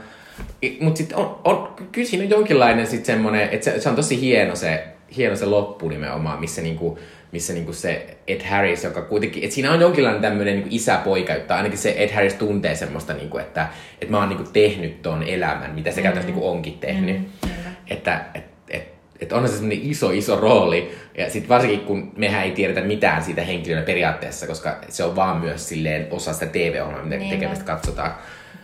[0.79, 4.21] Mutta sitten on, on, kyllä siinä on jonkinlainen sit semmoinen, että se, se, on tosi
[4.21, 4.83] hieno se,
[5.17, 6.99] hieno se loppu nimenomaan, missä niinku,
[7.31, 11.55] missä niinku se Ed Harris, joka kuitenkin, että siinä on jonkinlainen tämmöinen niinku isä-poika, että
[11.55, 13.67] ainakin se Ed Harris tuntee semmoista, niinku, että,
[14.01, 17.21] että mä oon niinku tehnyt ton elämän, mitä se käytännössä niinku onkin tehnyt.
[17.87, 20.91] Että et, et, et onhan se semmoinen iso, iso rooli.
[21.17, 25.37] Ja sitten varsinkin, kun mehän ei tiedetä mitään siitä henkilönä periaatteessa, koska se on vaan
[25.37, 27.35] myös silleen osa sitä TV-ohjelmaa, mitä Niinpä.
[27.35, 28.11] tekemistä katsotaan.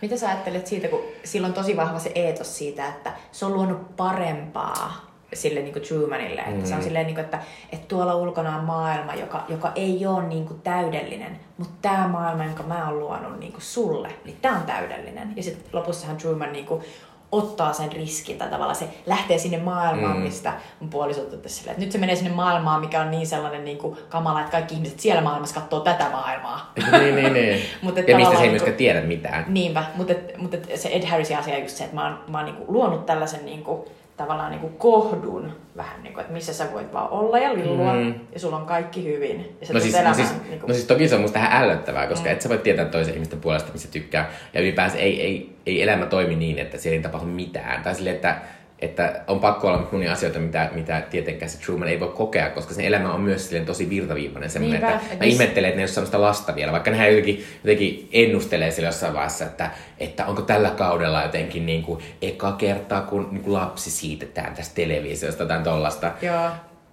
[0.02, 3.54] Mitä sä ajattelet siitä, kun sillä on tosi vahva se eetos siitä, että se on
[3.54, 6.40] luonut parempaa sille niin kuin Trumanille.
[6.40, 6.64] Että Mm.
[6.66, 7.38] se on silleen, niin kuin, että,
[7.72, 12.44] että tuolla ulkona on maailma, joka, joka ei ole niin kuin täydellinen, mutta tämä maailma,
[12.44, 15.32] jonka mä oon luonut niin kuin sulle, niin tämä on täydellinen.
[15.36, 16.84] Ja sitten lopussahan Truman niin kuin,
[17.32, 20.22] ottaa sen riskin, tai tavallaan se lähtee sinne maailmaan, Mm.
[20.22, 23.78] mistä mun puoliso silleen, että nyt se menee sinne maailmaan, mikä on niin sellainen niin
[23.78, 26.72] kuin kamala, että kaikki ihmiset siellä maailmassa katsoo tätä maailmaa.
[26.92, 27.62] niin, niin, niin.
[27.82, 29.44] Mut et ja mistä se ei niinku- myöskään tiedä mitään.
[29.48, 30.34] Niinpä, mutta, et,
[30.68, 33.06] et se Ed Harrisin asia on just se, että mä oon, mä oon niinku luonut
[33.06, 33.88] tällaisen niinku,
[34.18, 38.14] tavallaan niinku kohdun vähän, niinku, että missä sä voit vaan olla ja lillua Mm.
[38.32, 39.56] ja sulla on kaikki hyvin.
[39.60, 41.62] Ja sä No siis, no, elämään, siis, niinku, no siis toki se on musta vähän
[41.62, 42.32] ällöttävää, koska mm.
[42.32, 44.30] et sä voi tietää toisen ihmisten puolesta, missä tykkää.
[44.54, 47.82] Ja ylipäänsä ei, ei, ei elämä toimi niin, että siellä ei tapahdu mitään.
[47.82, 48.36] Tai silleen, että,
[48.78, 52.74] että on pakko olla monia asioita, mitä, mitä tietenkään se Truman ei voi kokea, koska
[52.74, 54.50] sen elämä on myös silleen tosi virtaviivainen.
[54.50, 56.90] Semmoinen, Niinpä, että et mä miss- ihmettelen, että ne ei ole sitä lasta vielä, vaikka
[56.90, 62.00] nehän jotenkin, jotenkin ennustelee sillä jossain vaiheessa, että, että onko tällä kaudella jotenkin niin kuin
[62.22, 66.12] eka kertaa, kun niin kuin lapsi siitetään tästä televisiosta tai tollasta.
[66.22, 66.50] Joo.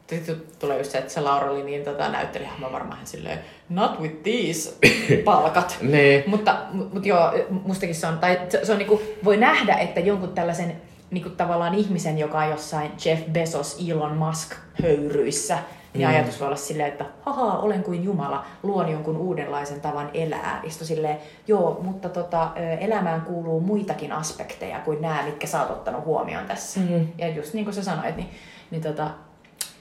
[0.10, 4.00] Sitten tulee just se, että se Laura oli niin tota, näyttelijä, mä varmaan silleen, not
[4.00, 4.74] with these
[5.26, 5.78] palkat.
[5.82, 6.24] Ne.
[6.28, 10.00] Mutta mut, mut joo, mustakin se on, tai se, se on niinku, voi nähdä, että
[10.00, 10.76] jonkun tällaisen
[11.16, 14.51] niinku tavallaan ihmisen, joka on jossain Jeff Bezos, Elon Musk
[14.82, 15.57] höyryissä,
[15.93, 16.13] niin Mm.
[16.16, 20.61] ajatus voi olla silleen, että haha, olen kuin Jumala, luon jonkun uudenlaisen tavan elää.
[20.68, 26.05] Sitten silleen, joo, mutta tota, elämään kuuluu muitakin aspekteja kuin nämä, mitkä sä oot ottanut
[26.05, 26.80] huomioon tässä.
[26.80, 27.07] Mm.
[27.18, 28.30] Ja just niin kuin sä sanoit, niin,
[28.72, 29.07] niin tota,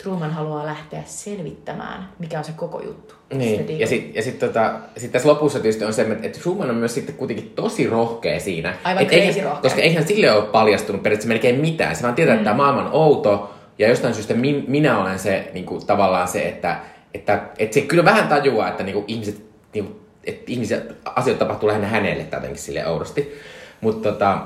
[0.05, 3.15] Truman haluaa lähteä selvittämään, mikä on se koko juttu.
[3.35, 6.77] Niin, ja sitten ja sit, tota, sit tässä lopussa tietysti on se, että Truman on
[6.77, 8.75] myös sitten kuitenkin tosi rohkea siinä.
[8.85, 9.61] Aivan Et eihän, rohkea.
[9.63, 11.97] Koska eihän sille ole paljastunut periaatteessa melkein mitään.
[11.97, 12.39] Se vaan tietää, mm.
[12.39, 16.29] että tämä maailma on outo, ja jostain syystä min, minä olen se niin kuin, tavallaan
[16.29, 16.81] se, että,
[17.15, 19.43] että, että se kyllä vähän tajuaa, että niin kuin, ihmiset,
[19.75, 23.35] niin kuin, että ihmisiä, asioita tapahtuu lähinnä hänelle tai jotenkin sille oudosti.
[23.81, 24.39] Mutta tota,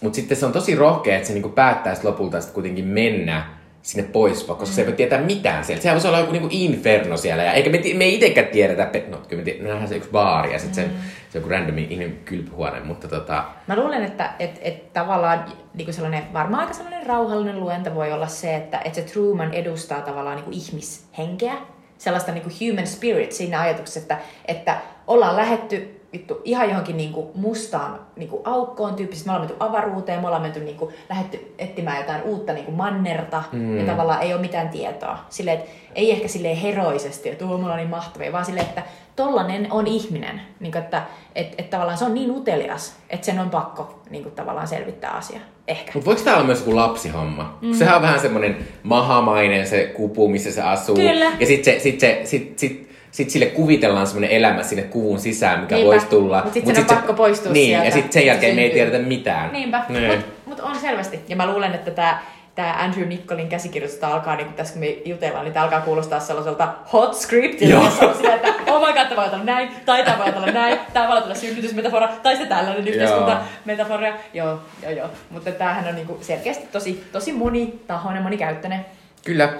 [0.00, 3.59] mut sitten se on tosi rohkea, että se niin kuin, päättää lopulta sit kuitenkin mennä
[3.82, 4.70] sinne pois, koska mm.
[4.70, 5.82] se ei voi tietää mitään sieltä.
[5.82, 7.42] Sehän voisi olla joku niinku inferno siellä.
[7.42, 10.52] Ja eikä me, me ei itsekään tiedetä, no kyllä me, me nähdään se yksi baari
[10.52, 10.90] ja sitten mm.
[10.90, 10.96] se,
[11.30, 13.44] se joku random ihminen kylpyhuone, mutta tota...
[13.66, 18.26] Mä luulen, että et, et tavallaan niinku sellainen, varmaan aika sellainen rauhallinen luento voi olla
[18.26, 21.54] se, että et se Truman edustaa tavallaan niinku ihmishenkeä,
[21.98, 24.18] sellaista niinku human spirit siinä ajatuksessa, että,
[24.48, 24.76] että
[25.06, 29.28] ollaan lähetty vittu ihan johonkin niinku mustaan niinku aukkoon tyyppisesti.
[29.28, 33.78] Me ollaan menty avaruuteen, me ollaan menty niinku, lähetty etsimään jotain uutta niinku mannerta mm.
[33.78, 35.18] ja tavallaan ei ole mitään tietoa.
[35.28, 38.82] Silleen, että ei ehkä silleen heroisesti, että tuo on niin mahtavia, vaan silleen, että
[39.16, 40.40] tollanen on ihminen.
[40.60, 41.02] Niin kuin, että
[41.34, 45.10] et, et tavallaan se on niin utelias, että sen on pakko niin kuin, tavallaan selvittää
[45.10, 45.40] asia.
[45.68, 45.92] Ehkä.
[45.94, 47.58] Mutta voiko tämä olla myös joku lapsihomma?
[47.60, 47.74] Mm.
[47.74, 50.94] Sehän on vähän semmoinen mahamainen se kupu, missä se asuu.
[50.94, 51.32] Kyllä.
[51.40, 55.60] Ja sitten se, sit se, sit, sit, sit sille kuvitellaan semmoinen elämä sinne kuvun sisään,
[55.60, 55.90] mikä Niinpä.
[55.90, 56.36] voisi tulla.
[56.36, 57.84] Mutta sitten Mut sit on pakko poistua niin, sieltä.
[57.84, 59.52] ja sitten sen jälkeen me ei tiedetä mitään.
[59.52, 60.08] Niinpä, niin.
[60.08, 61.20] mutta mut on selvästi.
[61.28, 62.18] Ja mä luulen, että tämä
[62.54, 66.20] tämä Andrew Nickolin käsikirjoitusta alkaa, niin kun tässä kun me jutellaan, niin tämä alkaa kuulostaa
[66.20, 69.68] sellaiselta hot script, ja se on sillä, että oh my god, tämä voi olla näin,
[69.86, 74.12] tai tämä voi olla näin, tämä voi olla synnytysmetafora, tai se tällainen yhteiskuntametafora.
[74.34, 75.08] Joo, joo, joo.
[75.30, 78.86] Mutta tämähän on niinku selkeästi tosi, tosi monitahoinen, monikäyttöinen.
[79.24, 79.52] Kyllä.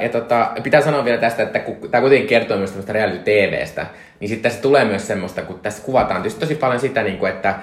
[0.00, 3.86] Ja tota, pitää sanoa vielä tästä, että kun tämä kuitenkin kertoo myös tämmöistä reality TVstä,
[4.20, 7.32] niin sitten tässä tulee myös semmoista, kun tässä kuvataan tietysti tosi paljon sitä, niin kuin,
[7.32, 7.54] että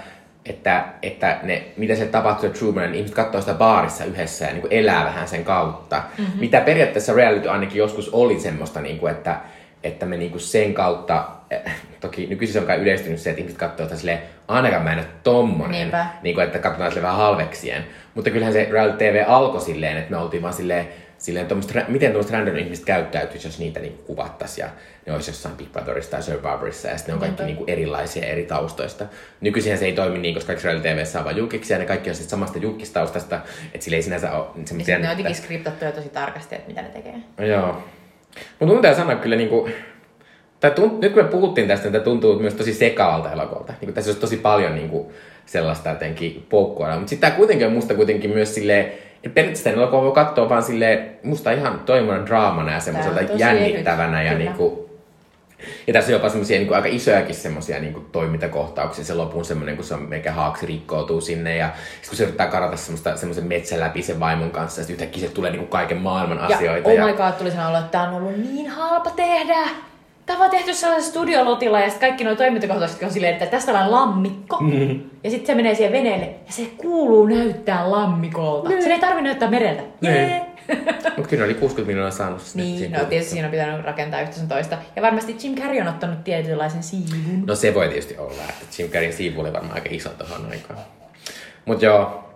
[0.49, 4.61] että, että ne, mitä se tapahtuu Truman, niin ihmiset katsoo sitä baarissa yhdessä ja niin
[4.61, 6.03] kuin elää vähän sen kautta.
[6.17, 6.39] Mm-hmm.
[6.39, 9.37] Mitä periaatteessa reality ainakin joskus oli semmoista, niin kuin, että,
[9.83, 11.61] että me niin kuin sen kautta, eh,
[11.99, 15.07] toki nykyisin on kai yleistynyt se, että ihmiset katsoo sitä silleen, ainakaan mä en ole
[15.23, 15.91] tommonen,
[16.21, 17.83] niin kuin, että katsotaan sille vähän halveksien.
[18.15, 20.87] Mutta kyllähän se reality TV alkoi silleen, että me oltiin vaan silleen,
[21.17, 21.47] silleen
[21.87, 24.69] miten tuommoiset random ihmiset käyttäytyisi, jos niitä niin kuvattaisiin ja
[25.05, 28.25] ne olisi jossain Big Brotherissa tai Survivorissa ja sitten ne on kaikki niin kuin erilaisia
[28.25, 29.05] eri taustoista.
[29.41, 32.09] Nykyisin se ei toimi niin, koska kaikki reality TV on vain julkiksi ja ne kaikki
[32.09, 33.39] on sitten samasta julkistaustasta,
[33.73, 34.95] että sillä ei sinänsä ole semmoisia...
[34.95, 37.15] Ja ne on jotenkin skriptattuja tosi tarkasti, että mitä ne tekee.
[37.47, 37.83] Joo.
[38.59, 39.73] Mutta mun sanoa kyllä niin kuin,
[40.59, 43.73] tai tunt, nyt kun me puhuttiin tästä, niin tämä tuntuu myös tosi sekaavalta elokuvalta.
[43.81, 45.07] Niin tässä olisi tosi paljon niin kuin,
[45.45, 46.95] sellaista jotenkin poukkua.
[46.95, 48.91] Mutta sitten tämä kuitenkin on musta kuitenkin myös silleen,
[49.23, 54.23] ja periaatteessa elokuva voi katsoa vaan sille musta ihan toimivan draamana ja semmoiselta jännittävänä.
[54.23, 54.89] Ja, niinku,
[55.87, 59.05] ja tässä on jopa semmoisia niinku aika isojakin semmoisia niinku toimintakohtauksia.
[59.05, 61.57] Se lopun semmoinen, kun se on meikä haaksi rikkoutuu sinne.
[61.57, 61.69] Ja
[62.07, 64.81] kun se yrittää karata semmoista, semmoisen metsän läpi sen vaimon kanssa.
[64.81, 66.89] Ja sitten yhtäkkiä se tulee niinku kaiken maailman ja, asioita.
[66.89, 69.59] Oh ja, oh my god, tuli sanoa, että tämä on ollut niin halpa tehdä
[70.27, 73.91] tämä on tehty sellaisessa studiolotilla ja sitten kaikki nuo toimintakohtaiset on silleen, että tästä on
[73.91, 74.57] lammikko.
[74.61, 75.01] Mm.
[75.23, 78.69] Ja sitten se menee siihen veneelle ja se kuuluu näyttää lammikolta.
[78.69, 78.81] Mm.
[78.81, 79.83] Se ei tarvi näyttää mereltä.
[80.03, 80.41] Yeah.
[81.17, 84.47] Mutta kyllä oli 60 miljoonaa saanut Niin, no tietysti siinä on pitänyt rakentaa yhtä sun
[84.47, 84.77] toista.
[84.95, 87.43] Ja varmasti Jim Carrey on ottanut tietynlaisen siivun.
[87.45, 90.79] No se voi tietysti olla, että Jim Carreyn siivu oli varmaan aika iso tuohon aikaan.
[91.65, 92.26] Mutta joo,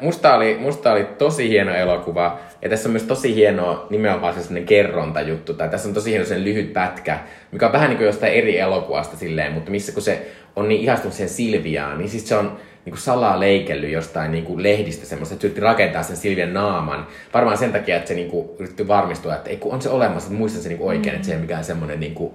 [0.00, 2.38] Musta oli, musta oli tosi hieno elokuva.
[2.62, 5.54] Ja tässä on myös tosi hieno nimenomaan se sellainen kerrontajuttu.
[5.54, 7.18] Tai tässä on tosi hieno sen lyhyt pätkä,
[7.52, 10.80] mikä on vähän niin kuin jostain eri elokuvasta silleen, mutta missä kun se on niin
[10.80, 15.06] ihastunut sen Silviaan, niin siis se on niin kuin salaa leikellyt jostain niin kuin lehdistä
[15.06, 17.06] semmoista, että yritti rakentaa sen Silvian naaman.
[17.34, 20.26] Varmaan sen takia, että se niin kuin, yritti varmistua, että ei, kun on se olemassa,
[20.26, 21.16] että muistan sen niin kuin oikein, mm.
[21.16, 22.34] että se ei mikään semmoinen niin kuin,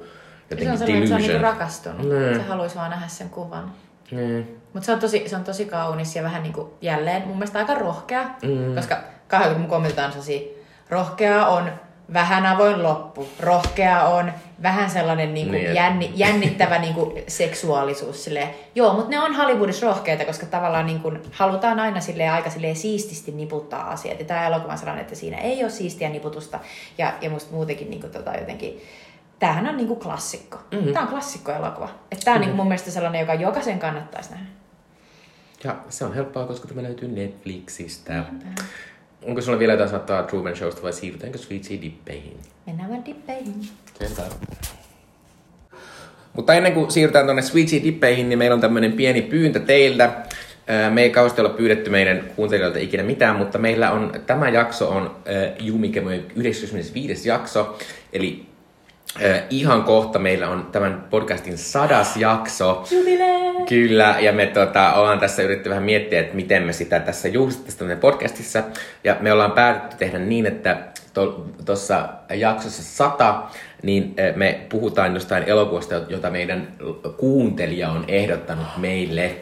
[0.49, 2.01] jotenkin se on sellainen, että se on niin rakastunut.
[2.01, 2.35] Mm.
[2.35, 3.71] Se haluaisi vaan nähdä sen kuvan.
[4.11, 4.43] Mm.
[4.73, 7.59] Mutta se, on tosi, se on tosi kaunis ja vähän niin kuin jälleen mun mielestä
[7.59, 8.75] aika rohkea, mm.
[8.75, 8.97] koska
[9.27, 10.41] kahdelta mun on sellaisia,
[10.89, 11.71] rohkea on
[12.13, 14.31] vähän avoin loppu, rohkea on
[14.63, 18.23] vähän sellainen niin kuin niin, jänni, jännittävä niin kuin seksuaalisuus.
[18.23, 18.49] Silleen.
[18.75, 22.75] Joo, mutta ne on Hollywoodissa rohkeita, koska tavallaan niin kuin halutaan aina silleen, aika silleen
[22.75, 24.19] siististi niputtaa asiat.
[24.19, 26.59] Ja tämä elokuva on sellainen, että siinä ei ole siistiä niputusta.
[26.97, 28.81] Ja, ja musta muutenkin niin kuin, tota, jotenkin
[29.39, 30.57] tämähän on niinku klassikko.
[30.71, 30.93] Mm-hmm.
[30.93, 31.89] Tämä on klassikko-elokuva.
[32.11, 32.41] Että tämä on mm-hmm.
[32.41, 34.45] niinku mun mielestä sellainen, joka jokaisen kannattaisi nähdä.
[35.63, 38.13] Ja se on helppoa, koska tämä löytyy Netflixistä.
[38.13, 38.55] Mm-hmm.
[39.21, 42.37] Onko sulla vielä jotain sanottavaa Truman Showsta vai siirrytäänkö Sweetie Dippeihin?
[42.65, 43.55] Mennään vaan dippeihin.
[43.99, 44.29] Selvä.
[46.33, 50.11] Mutta ennen kuin siirrytään tuonne Sweetie Dippeihin, niin meillä on tämmöinen pieni pyyntö teiltä.
[50.89, 55.05] Me ei kauheasti olla pyydetty meidän kuuntelijoilta ikinä mitään, mutta meillä on, tämä jakso on
[55.05, 57.29] äh, Jumikemojen 95.
[57.29, 57.77] jakso,
[58.13, 58.45] eli
[59.49, 62.83] ihan kohta meillä on tämän podcastin sadas jakso.
[62.91, 63.65] Jubilee!
[63.69, 67.97] Kyllä, ja me tota, ollaan tässä yritetty vähän miettiä, että miten me sitä tässä juhlistetaan
[67.97, 68.63] podcastissa.
[69.03, 70.77] Ja me ollaan päätetty tehdä niin, että
[71.65, 73.43] tuossa to, jaksossa sata,
[73.83, 76.67] niin me puhutaan jostain elokuvasta, jota meidän
[77.17, 79.35] kuuntelija on ehdottanut meille.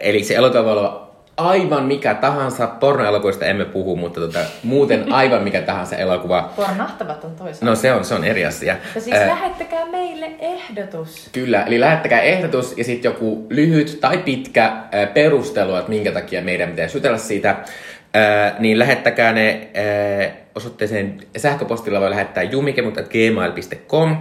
[0.00, 1.07] Eli se elokuva voi olla
[1.38, 6.52] aivan mikä tahansa, pornoelokuvista emme puhu, mutta tota, muuten aivan mikä tahansa elokuva.
[6.56, 7.64] Pornahtavat on toisaalta.
[7.66, 8.76] No se on, se on eri asia.
[8.94, 11.28] Ja siis äh, lähettäkää meille ehdotus.
[11.32, 16.42] Kyllä, eli lähettäkää ehdotus ja sitten joku lyhyt tai pitkä äh, perustelu, että minkä takia
[16.42, 17.50] meidän pitäisi jutella siitä.
[17.50, 24.16] Äh, niin lähettäkää ne äh, osoitteeseen sähköpostilla voi lähettää jumikemut.gmail.com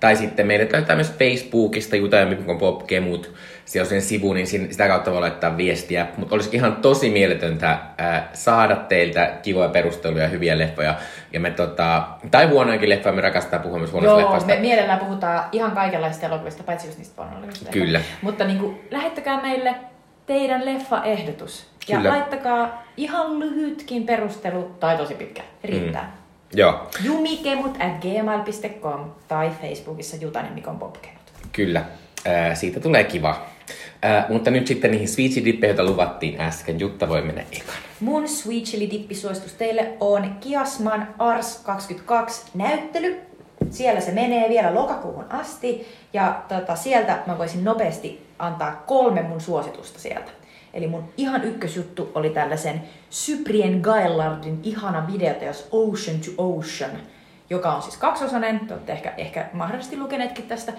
[0.00, 3.34] tai sitten meidät löytää myös Facebookista Juta ja Mikon Popkemut.
[3.64, 6.06] Siellä on sen sivu, niin sitä kautta voi laittaa viestiä.
[6.16, 7.78] Mutta olisi ihan tosi mieletöntä
[8.32, 10.94] saada teiltä kivoja perusteluja ja hyviä leffoja.
[11.32, 14.54] Ja me tota, tai huonoinkin leffoja, me rakastaa puhua myös huonoista Joo, leffoista.
[14.54, 17.70] me mielellään puhutaan ihan kaikenlaisista elokuvista, paitsi just niistä pornolevistä.
[17.70, 18.00] Kyllä.
[18.22, 19.74] Mutta niin kuin, lähettäkää meille
[20.28, 21.66] teidän leffaehdotus.
[21.88, 22.10] Ja Kyllä.
[22.10, 26.02] laittakaa ihan lyhytkin perustelu, tai tosi pitkä, riittää.
[26.02, 26.58] Mm.
[26.58, 31.18] Joo, Jumikemut at gmail.com tai Facebookissa Jutan ja Mikon Popkemut.
[31.52, 31.84] kyllä.
[32.26, 33.46] Äh, siitä tulee kiva.
[34.04, 36.80] Äh, mutta nyt sitten niihin Sweetie Dippeihin, joita luvattiin äsken.
[36.80, 37.74] Jutta voi mennä ekan.
[38.00, 43.20] Mun Sweet Chili Dippisuositus teille on Kiasman Ars 22 näyttely.
[43.70, 45.86] Siellä se menee vielä lokakuuhun asti.
[46.12, 50.30] Ja tota, sieltä mä voisin nopeasti antaa kolme mun suositusta sieltä.
[50.74, 56.90] Eli mun ihan ykkösjuttu oli tällaisen Cyprien Gaillardin ihana videoteos Ocean to Ocean,
[57.50, 58.60] joka on siis kaksosainen.
[58.60, 60.72] Te olette ehkä, ehkä mahdollisesti lukeneetkin tästä.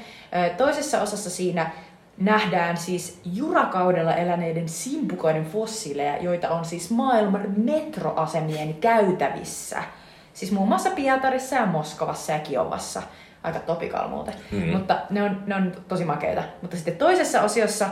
[0.58, 1.72] Toisessa osassa siinä
[2.18, 9.84] nähdään siis jurakaudella eläneiden simpukoiden fossiileja, joita on siis maailman metroasemien käytävissä.
[10.34, 13.02] Siis muun muassa Pietarissa ja Moskovassa ja Kiovassa.
[13.44, 14.34] Aika topikal muuten.
[14.52, 14.78] Mm-hmm.
[14.78, 16.44] Mutta ne on, ne on tosi makeita.
[16.62, 17.86] Mutta sitten toisessa osiossa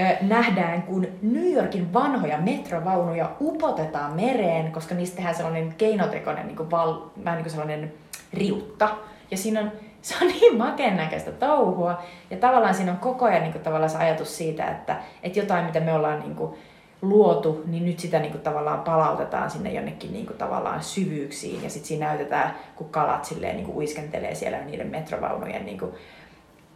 [0.00, 6.56] ö, nähdään, kun New Yorkin vanhoja metrovaunuja upotetaan mereen, koska niistä tehdään sellainen keinotekoinen, niin
[6.56, 7.92] kuin val, vähän niin kuin sellainen
[8.32, 8.88] riutta.
[9.30, 9.72] Ja siinä on,
[10.02, 12.02] se on niin makeen näköistä touhua.
[12.30, 15.64] Ja tavallaan siinä on koko ajan niin kuin, tavallaan se ajatus siitä, että, että jotain,
[15.64, 16.54] mitä me ollaan niin kuin,
[17.02, 21.62] luotu, niin nyt sitä niin kuin, tavallaan palautetaan sinne jonnekin niin kuin, tavallaan syvyyksiin.
[21.62, 25.92] Ja sitten siinä näytetään, kun kalat silleen, niin kuin, uiskentelee siellä niiden metrovaunujen niin kuin,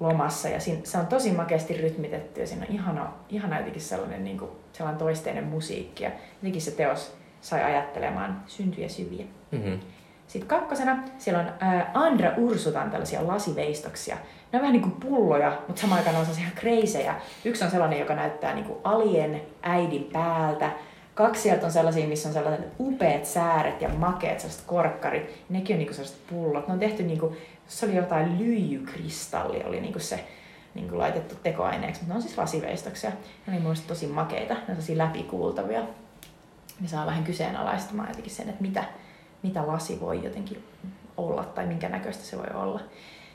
[0.00, 0.48] lomassa.
[0.48, 4.38] Ja siinä, se on tosi makeasti rytmitetty ja siinä on ihana, ihana jotenkin sellainen, niin
[4.38, 6.04] kuin, sellainen toisteinen musiikki.
[6.04, 9.24] Ja jotenkin se teos sai ajattelemaan syntyjä syviä.
[9.50, 9.80] Mm-hmm.
[10.28, 14.16] Sitten kakkosena siellä on ää, Andra Ursutan tällaisia lasiveistoksia.
[14.52, 17.14] Ne on vähän niin kuin pulloja, mutta samaan aikaan on sellaisia kreisejä.
[17.44, 20.70] Yksi on sellainen, joka näyttää niin kuin alien äidin päältä.
[21.14, 25.44] Kaksi sieltä on sellaisia, missä on sellaiset upeat sääret ja makeat sellaiset korkkarit.
[25.48, 26.68] Nekin on niin kuin sellaiset pullot.
[26.68, 27.36] Ne on tehty niin kuin,
[27.68, 30.24] se oli jotain lyijykristalli, oli niin kuin se
[30.74, 33.10] niin kuin laitettu tekoaineeksi, mutta ne on siis lasiveistoksia.
[33.10, 35.80] Ne niin mielestäni tosi makeita, ne on tosi läpikuultavia.
[36.80, 38.84] Ne saa vähän kyseenalaistamaan jotenkin sen, että mitä,
[39.44, 40.64] mitä lasi voi jotenkin
[41.16, 42.80] olla tai minkä näköistä se voi olla.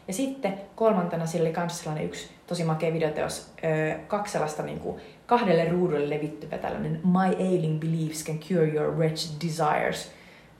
[0.07, 3.53] Ja sitten kolmantena sillä oli myös sellainen yksi tosi makea videoteos,
[4.07, 9.47] kaksi sellaista niin kuin kahdelle ruudulle levittyvä tällainen My Ailing Beliefs Can Cure Your Wretched
[9.47, 10.11] Desires,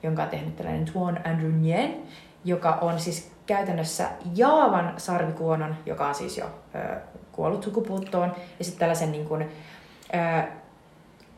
[0.02, 1.96] jonka on tehnyt tällainen Tuon Andrew Nguyen,
[2.44, 6.46] joka on siis käytännössä Jaavan sarvikuonon, joka on siis jo
[7.32, 9.48] kuollut sukupuuttoon, ja sitten tällaisen niin kuin,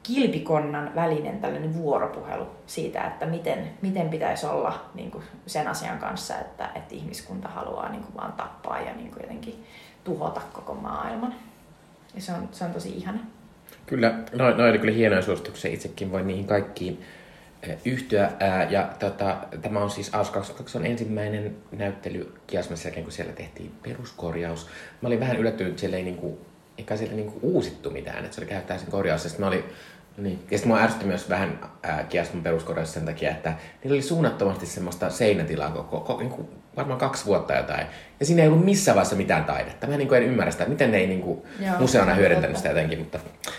[0.02, 6.38] kilpikonnan välinen tällainen vuoropuhelu siitä, että miten, miten pitäisi olla niin kuin sen asian kanssa,
[6.38, 9.64] että, että ihmiskunta haluaa niin kuin vaan tappaa ja niin kuin jotenkin
[10.04, 11.34] tuhota koko maailman.
[12.14, 13.18] Ja se on, se on tosi ihana.
[13.86, 15.70] Kyllä, noin no, oli kyllä hienoja suosituksia.
[15.70, 17.04] Itsekin voin niihin kaikkiin
[17.84, 18.30] yhtyä.
[18.70, 23.72] Ja tota, tämä on siis AUS 22 on ensimmäinen näyttely Kiasmassa jälkeen, kun siellä tehtiin
[23.82, 24.68] peruskorjaus.
[25.00, 26.38] Mä olin vähän yllättynyt, että siellä ei niinku,
[26.78, 29.24] eikä siellä niinku uusittu mitään, että se oli käyttää sen korjaus.
[29.24, 29.64] Ja sitten mä olin,
[30.16, 30.44] niin.
[30.50, 33.54] Ja sitten mua ärsytti myös vähän ää, Kiasman peruskorjaus sen takia, että
[33.84, 37.86] niillä oli suunnattomasti semmoista seinätilaa koko, koko niinku, varmaan kaksi vuotta jotain.
[38.20, 39.86] Ja siinä ei ollut missään vaiheessa mitään taidetta.
[39.86, 43.18] Mä niinku en ymmärrä sitä, miten ne ei niinku Joo, museona hyödyntänyt sitä jotenkin, mutta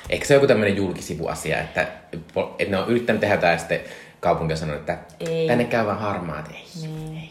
[0.09, 3.79] ehkä se on joku tämmöinen julkisivuasia, että, että ne on yrittänyt tehdä jotain ja sitten
[4.19, 5.47] kaupunki on sanonut, että Ei.
[5.47, 6.49] tänne käy vaan harmaat.
[6.51, 6.87] Ei.
[6.87, 7.22] Niin.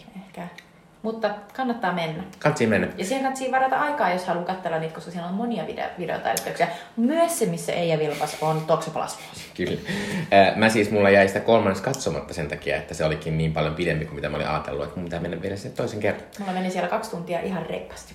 [1.03, 2.23] Mutta kannattaa mennä.
[2.39, 2.89] Kansi mennä.
[2.99, 6.67] Ja siihen kannattaa varata aikaa, jos haluaa katsella niitä, koska siellä on monia video- videotaidetteoksia.
[6.97, 9.51] Myös se, missä Eija Vilpas on Toksoplasmos.
[9.57, 9.81] Kyllä.
[10.57, 14.05] Mä siis, mulla jäi sitä kolmannes katsomatta sen takia, että se olikin niin paljon pidempi
[14.05, 16.23] kuin mitä mä olin ajatellut, että mun pitää mennä vielä sen toisen kerran.
[16.39, 18.15] Mulla meni siellä kaksi tuntia ihan reippaasti.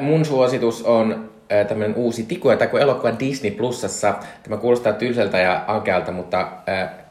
[0.00, 1.30] Mun suositus on
[1.68, 4.14] tämmönen uusi Tiku ja Taku elokuva Disney Plusassa.
[4.42, 6.48] Tämä kuulostaa tylsältä ja ankealta, mutta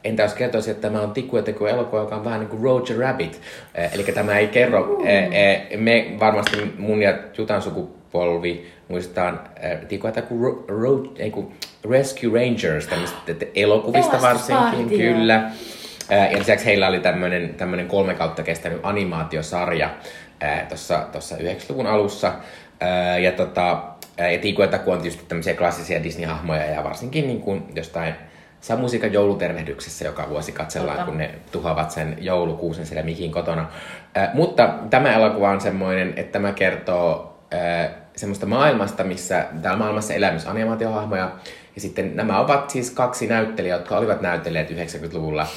[0.07, 2.63] entä jos kertoisin, että tämä on Tiku ja Taku elokuva, joka on vähän niin kuin
[2.63, 3.41] Roger Rabbit.
[3.75, 8.67] Ää, Eli tämä ei kerro, ää, ää, me varmasti mun ja Jutan sukupolvi
[9.87, 11.51] Tiku ja Taku ro, ro, ei kun
[11.89, 15.51] Rescue Rangers, tämmöistä elokuvista varsinkin, kyllä.
[16.31, 19.89] Ja lisäksi heillä oli tämmöinen, tämmöinen kolme kautta kestänyt animaatiosarja
[21.11, 22.33] tuossa 90-luvun alussa.
[22.79, 23.83] Ää, Ja, tota,
[24.17, 28.13] ja Tiku ja Taku on tietysti tämmöisiä klassisia Disney-hahmoja ja varsinkin niin kuin jostain
[28.61, 31.11] Samusikan joulutervehdyksessä joka vuosi katsellaan, Totta.
[31.11, 33.67] kun ne tuhoavat sen joulukuusen siellä Mikin kotona.
[34.15, 40.13] Ää, mutta tämä elokuva on semmoinen, että tämä kertoo ää, semmoista maailmasta, missä täällä maailmassa
[40.13, 41.31] elää myös animaatiohahmoja.
[41.75, 45.47] Ja sitten nämä ovat siis kaksi näyttelijää, jotka olivat näytelleet 90-luvulla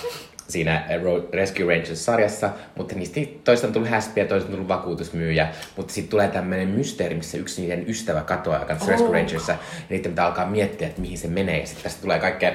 [0.51, 0.85] siinä
[1.33, 6.29] Rescue Rangers-sarjassa, mutta niistä toista on tullut häspiä, toista on tullut vakuutusmyyjä, mutta sitten tulee
[6.29, 8.89] tämmöinen mysteeri, missä yksi niiden ystävä katoaa, on oh.
[8.89, 9.59] Rescue Rangersissa, ja
[9.91, 12.53] niiden pitää alkaa miettiä, että mihin se menee, ja sitten tästä tulee kaikkea.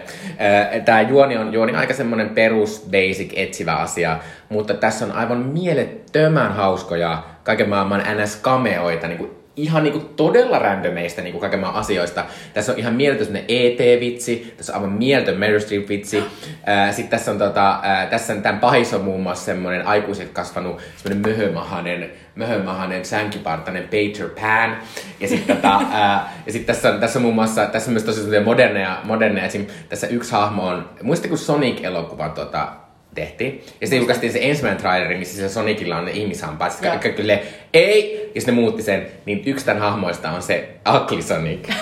[0.86, 4.20] Tämä juoni on juoni aika semmoinen perus, basic, etsivä asia,
[4.50, 11.22] mutta tässä on aivan mielettömän hauskoja kaiken maailman NS-kameoita, niin kuin ihan niinku todella randomeista
[11.22, 12.26] niinku kaiken asioista.
[12.54, 16.24] Tässä on ihan mieletön ET-vitsi, tässä on aivan mieletön Meryl Streep-vitsi.
[16.92, 20.82] Sitten tässä on, tota, ää, tässä on tämän pahis on muun muassa semmoinen aikuiset kasvanut
[20.98, 24.78] semmoinen möhömahanen, möhömahanen sänkipartainen Peter Pan.
[25.20, 25.82] Ja sitten tota,
[26.50, 29.46] sit tässä, on, tässä on muun muassa, tässä on myös tosi moderneja, moderneja.
[29.46, 29.68] Esim.
[29.90, 32.85] tässä yksi hahmo on, muistatte kun Sonic-elokuvan tota,
[33.16, 33.64] tehtiin.
[33.82, 36.72] Ja sitten julkaistiin se ensimmäinen traileri, missä se Sonicilla on ne ihmishampaat.
[36.72, 37.40] Sitten kaikki kyllä
[37.74, 41.70] ei, ja sitten ne muutti sen, niin yksi tämän hahmoista on se Ugly Sonic.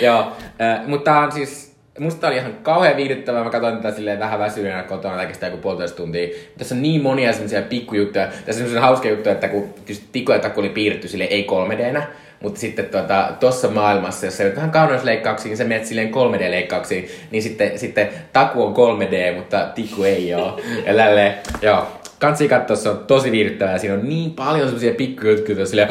[0.00, 3.44] Joo, äh, mutta on siis, musta oli ihan kauhean viihdyttävää.
[3.44, 6.28] Mä katsoin tätä silleen vähän väsyneenä kotona, tai joku puolitoista tuntia.
[6.58, 8.26] Tässä on niin monia semmoisia pikkujuttuja.
[8.26, 9.74] Tässä on semmoisia hauska juttu, että kun
[10.12, 12.02] Tikku ja Takku oli piirretty sille ei 3 d
[12.42, 17.42] mutta sitten tuota, tuossa maailmassa, jos on vähän kauneusleikkauksiin, niin sä menet silleen 3D-leikkauksiin, niin
[17.42, 20.62] sitten, sitten taku on 3D, mutta tikku ei ole.
[20.86, 21.86] Ja tälle, joo.
[22.18, 23.78] Kansi katsoa, se on tosi viihdyttävää.
[23.78, 25.88] Siinä on niin paljon semmoisia pikkujutkuja, silleen,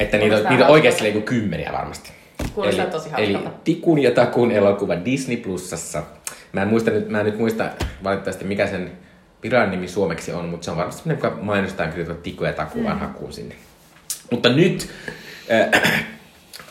[0.00, 2.10] että niitä, on, niitä on oikeasti niinku kymmeniä varmasti.
[2.54, 6.02] Kuulostaa eli, tosi Eli Tikun ja Takun elokuva Disney Plusassa.
[6.52, 7.64] Mä en, muista nyt, mä en nyt muista
[8.04, 8.90] valitettavasti mikä sen
[9.42, 12.78] virallinen nimi suomeksi on, mutta se on varmasti sellainen, joka mainostaa kyllä Tikku ja Taku
[12.78, 12.84] mm.
[12.84, 13.54] vaan hakuun sinne.
[14.30, 14.90] Mutta nyt
[15.50, 15.82] äh,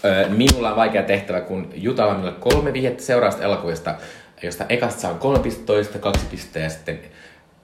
[0.05, 3.95] äh, minulla on vaikea tehtävä, kun Jutalla on kolme vihjettä seuraavasta elokuvista,
[4.43, 6.99] josta ekasta saa kolme pistettä, kaksi pistettä ja sitten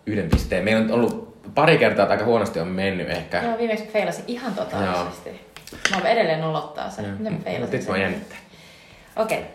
[0.06, 0.64] yhden pisteen.
[0.64, 3.44] Meillä on ollut pari kertaa aika huonosti on mennyt ehkä.
[3.44, 5.30] Joo, viimeksi feilasin ihan totaalisesti.
[5.30, 5.80] Joo.
[5.92, 7.06] Mä oon edelleen nolottaa sen.
[7.06, 8.38] Miten mä feilasin Nyt mä jännittää.
[9.16, 9.38] Okei.
[9.38, 9.50] Okay.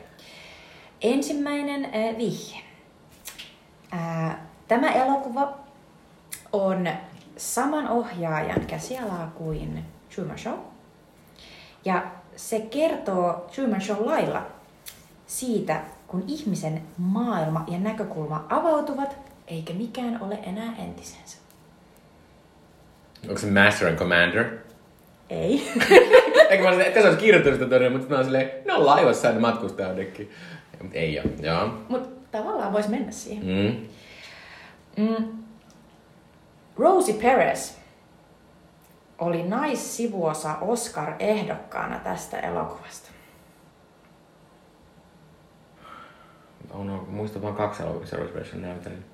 [1.00, 2.62] Ensimmäinen äh, vihje.
[3.94, 4.36] Äh,
[4.68, 5.58] tämä elokuva
[6.52, 6.88] on
[7.36, 9.84] saman ohjaajan käsialaa kuin
[10.14, 10.58] Truman Show.
[11.84, 14.46] Ja se kertoo Truman Show lailla
[15.26, 21.38] siitä, kun ihmisen maailma ja näkökulma avautuvat, eikä mikään ole enää entisensä.
[23.28, 24.58] Onko se Master and Commander?
[25.30, 25.72] Ei.
[26.50, 29.32] Eikä mä että se olisi kirjoittanut sitä todella, mutta mä oon silleen, ne on laivassa
[29.32, 30.30] ne matkustaa jonnekin.
[30.82, 31.74] Mutta ei ole, joo.
[31.88, 33.44] Mutta tavallaan voisi mennä siihen.
[33.44, 33.88] Mm.
[35.04, 35.38] Mm.
[36.76, 37.77] Rosie Perez
[39.18, 43.10] oli naissivuosa Oscar-ehdokkaana tästä elokuvasta?
[46.70, 49.06] Oh no, muista vaan kaksi elokuvaa Reservation näytellyt.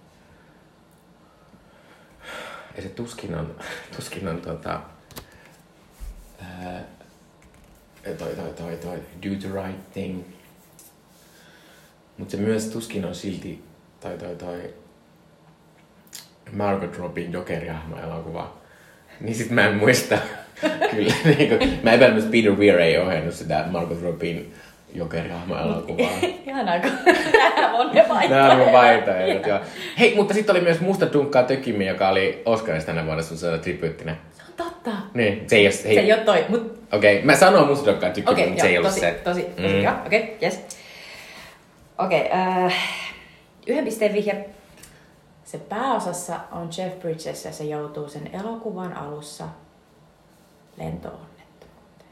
[2.76, 3.56] Ja se tuskin on,
[3.96, 4.80] tuskin on tota,
[6.42, 6.82] ää,
[8.18, 10.24] toi, toi, toi, toi, Do the Right Thing.
[12.18, 13.64] Mutta se myös tuskin on silti
[14.00, 14.74] toi, toi, toi
[16.52, 18.63] Margot Robin Joker-hahmo elokuva
[19.20, 20.18] niin sit mä en muista.
[20.90, 24.54] Kyllä, niin kuin, mä epäilen, että Peter Weir ei ohjannut sitä Margot Robin
[24.94, 26.10] jokerihahmo elokuvaa.
[26.46, 26.90] Ihanaa, kun
[27.56, 29.60] nämä on ne Nämä on vaihtoehdot, joo.
[29.98, 34.16] Hei, mutta sitten oli myös Musta Dunkkaa Tökimi, joka oli Oscarissa tänä vuonna sun tribyyttinä.
[34.32, 34.90] Se on totta.
[35.14, 35.94] Niin, se ei ole, hei.
[35.94, 36.78] Se ei ole toi, mut...
[36.92, 39.20] Okei, okay, mä sanon Musta Dunkkaa Tökimi, okay, mutta se ei ollut tosi, se.
[39.24, 40.06] Tosi, tosi, mm.
[40.06, 40.60] okei, okay, yes.
[41.98, 42.74] Okei, okay, äh,
[43.66, 44.44] yhden pisteen vihje
[45.44, 49.48] se pääosassa on Jeff Bridges ja se joutuu sen elokuvan alussa
[50.76, 52.08] lentoonnettomuuteen.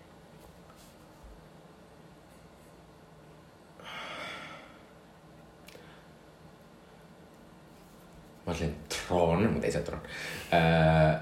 [8.46, 10.02] Mä olisin Tron, mutta ei se Tron.
[10.52, 11.18] Öö...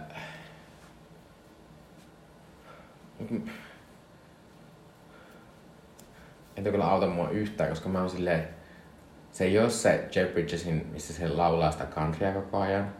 [6.57, 8.60] Entä kyllä auta mua yhtään, koska mä oon silleen,
[9.33, 12.95] se ei ole se Jeff Bridgesin, missä se laulaa sitä countrya koko ajan.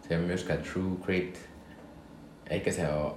[0.00, 1.48] Se ei ole myöskään True Grit.
[2.50, 3.12] Eikä se ole...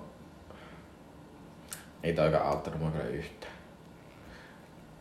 [2.04, 3.54] Ei toikaan auttanut mua kyllä yhtään.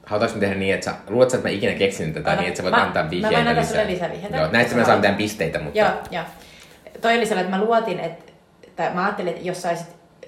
[0.07, 0.97] Haluatko tehdä niin, että sä...
[1.09, 3.45] Luuletko, että mä ikinä keksin tätä Ota, niin, että sä voit mä, antaa vihjeitä Mä
[3.45, 4.36] voin antaa sulle lisävihjeitä.
[4.36, 5.78] Joo, näistä mä saan mitään pisteitä, mutta...
[5.78, 6.24] Joo, joo.
[7.01, 8.32] Toi oli sellainen, että mä luotin, että...
[8.76, 9.86] Tai mä ajattelin, että jos saisit...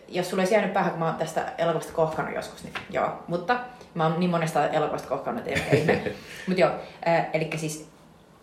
[0.08, 3.22] Jos sulle olisi jäänyt päähän, kun mä oon tästä elokuvasta kohkannut joskus, niin joo.
[3.28, 3.60] Mutta
[3.96, 6.14] Mä oon niin monesta elokuvasta kohkannut, että ei ole
[6.46, 6.70] Mutta joo,
[7.08, 7.88] äh, eli siis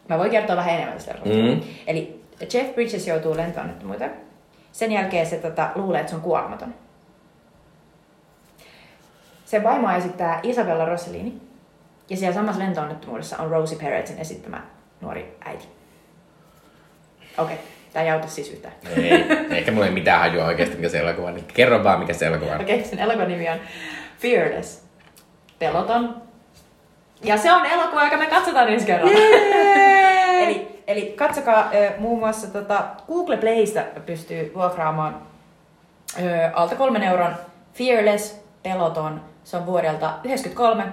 [0.10, 1.44] mä voin kertoa vähän enemmän tästä elokuvasta.
[1.44, 1.62] Mm.
[1.88, 4.12] Eli Jeff Bridges joutuu lentoonnettomuuteen.
[4.72, 6.74] Sen jälkeen se tota, luulee, että se on kuolematon.
[9.46, 11.42] Sen vaimo esittää Isabella Rossellini.
[12.10, 14.62] Ja siellä samassa lentoonnettomuudessa on Rosie Perezin esittämä
[15.02, 15.68] nuori äiti.
[17.38, 17.56] Okei.
[17.56, 17.58] Okay.
[17.94, 18.74] Tää ei auta siis yhtään.
[18.98, 19.26] Ei,
[19.58, 21.44] ehkä mulla ei mitään hajua oikeasti, mikä se elokuva on.
[21.54, 22.62] Kerro vaan, mikä se elokuva on.
[22.62, 23.60] Okei, sen elokuvan nimi on
[24.20, 24.84] Fearless.
[25.60, 26.22] Peloton.
[27.24, 29.20] Ja se on elokuva, joka me katsotaan ensi kerralla.
[30.44, 35.22] eli, eli katsokaa ö, muun muassa tota, Google Playsta pystyy vuokraamaan
[36.22, 37.36] ö, alta kolmen euron
[37.74, 39.22] Fearless Peloton.
[39.44, 40.84] Se on vuodelta 93.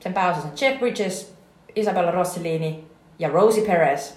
[0.00, 1.34] Sen pääosassa on Jeff Bridges,
[1.76, 2.84] Isabella Rossellini
[3.18, 4.14] ja Rosie Perez.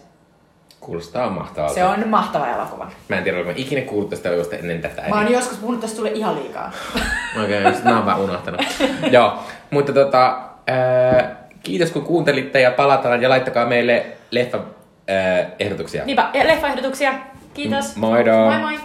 [0.80, 1.74] Kuulostaa mahtavalta.
[1.74, 2.92] Se on mahtava elokuva.
[3.10, 5.04] Mä en tiedä, oliko ikinä kuullut tästä elokuvasta ennen tätä.
[5.10, 6.72] Mä oon joskus puhunut tästä tulee ihan liikaa.
[7.44, 8.62] Okei, okay, mä oon vaan unohtanut.
[9.12, 9.40] Joo,
[9.72, 14.58] mutta tota, ää, kiitos kun kuuntelitte ja palataan ja laittakaa meille leffa
[15.08, 16.06] ää, ehdotuksia.
[16.06, 17.14] Niinpä, ja leffaehdotuksia.
[17.54, 17.96] Kiitos.
[17.96, 18.34] Moido.
[18.34, 18.80] Moi moi.